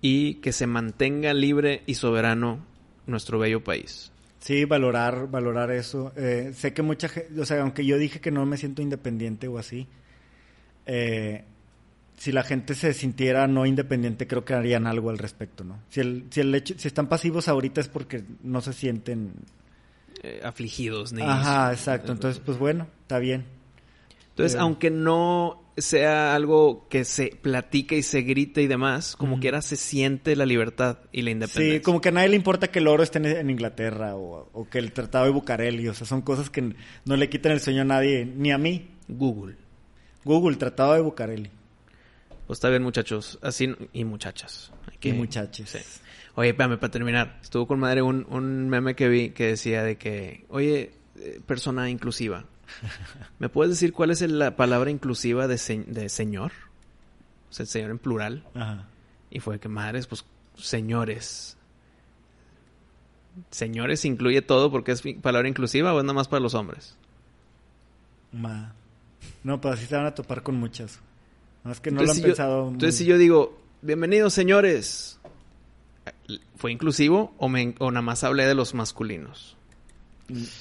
[0.00, 2.58] y que se mantenga libre y soberano
[3.06, 4.12] nuestro bello país.
[4.40, 6.12] Sí, valorar, valorar eso.
[6.16, 9.48] Eh, sé que mucha gente, o sea, aunque yo dije que no me siento independiente
[9.48, 9.88] o así,
[10.86, 11.44] eh,
[12.16, 15.80] si la gente se sintiera no independiente, creo que harían algo al respecto, ¿no?
[15.88, 19.32] Si el, si el hecho, si están pasivos ahorita es porque no se sienten.
[20.22, 22.12] Eh, afligidos ni Ajá, exacto.
[22.12, 23.44] Entonces, pues bueno, está bien.
[24.38, 24.60] Entonces, Eh.
[24.60, 29.40] aunque no sea algo que se platica y se grite y demás, como Ujú.
[29.42, 31.78] quiera se siente la libertad y la independencia.
[31.78, 34.68] Sí, como que a nadie le importa que el oro esté en, Inglaterra o, o
[34.68, 36.74] que el Tratado de Bucareli, o sea, son cosas que
[37.04, 38.88] no le quitan el sueño a nadie, ni a mí.
[39.08, 39.56] Google.
[40.24, 41.50] Google, Tratado de Bucareli.
[42.46, 43.38] Pues está bien, muchachos.
[43.42, 44.72] Así y muchachas.
[45.00, 45.68] Que- Y muchachos.
[45.70, 45.78] Sí.
[46.34, 47.38] Oye, espérame, para terminar.
[47.42, 51.90] Estuvo con madre un, un meme que vi que decía de que, oye, eh, persona
[51.90, 52.46] inclusiva,
[53.38, 56.52] ¿me puedes decir cuál es la palabra inclusiva de, se- de señor?
[57.50, 58.44] O sea, el señor en plural.
[58.54, 58.86] Ajá.
[59.30, 60.24] Y fue que madres, pues,
[60.56, 61.56] señores.
[63.50, 66.96] Señores incluye todo porque es palabra inclusiva o es nada más para los hombres.
[68.32, 68.74] Ma.
[69.44, 70.98] No, pues así se van a topar con muchas.
[71.64, 72.64] No, es que no Entonces, lo han si yo- pensado.
[72.64, 75.20] muy- Entonces, si yo digo, bienvenidos señores,
[76.56, 79.56] ¿fue inclusivo o, me, o nada más hablé de los masculinos?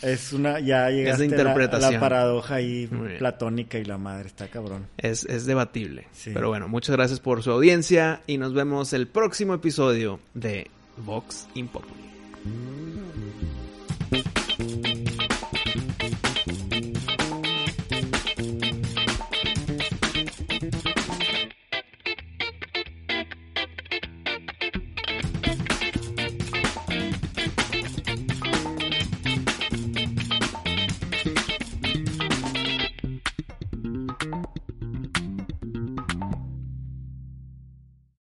[0.01, 0.59] Es una.
[0.59, 2.87] Ya llegaste a la- a la, paradoja ahí
[3.17, 4.87] platónica y la madre, está cabrón.
[4.97, 6.07] Es, es debatible.
[6.13, 6.31] Sí.
[6.33, 11.47] Pero bueno, muchas gracias por su audiencia y nos vemos el próximo episodio de Vox
[11.55, 12.07] Impopuli.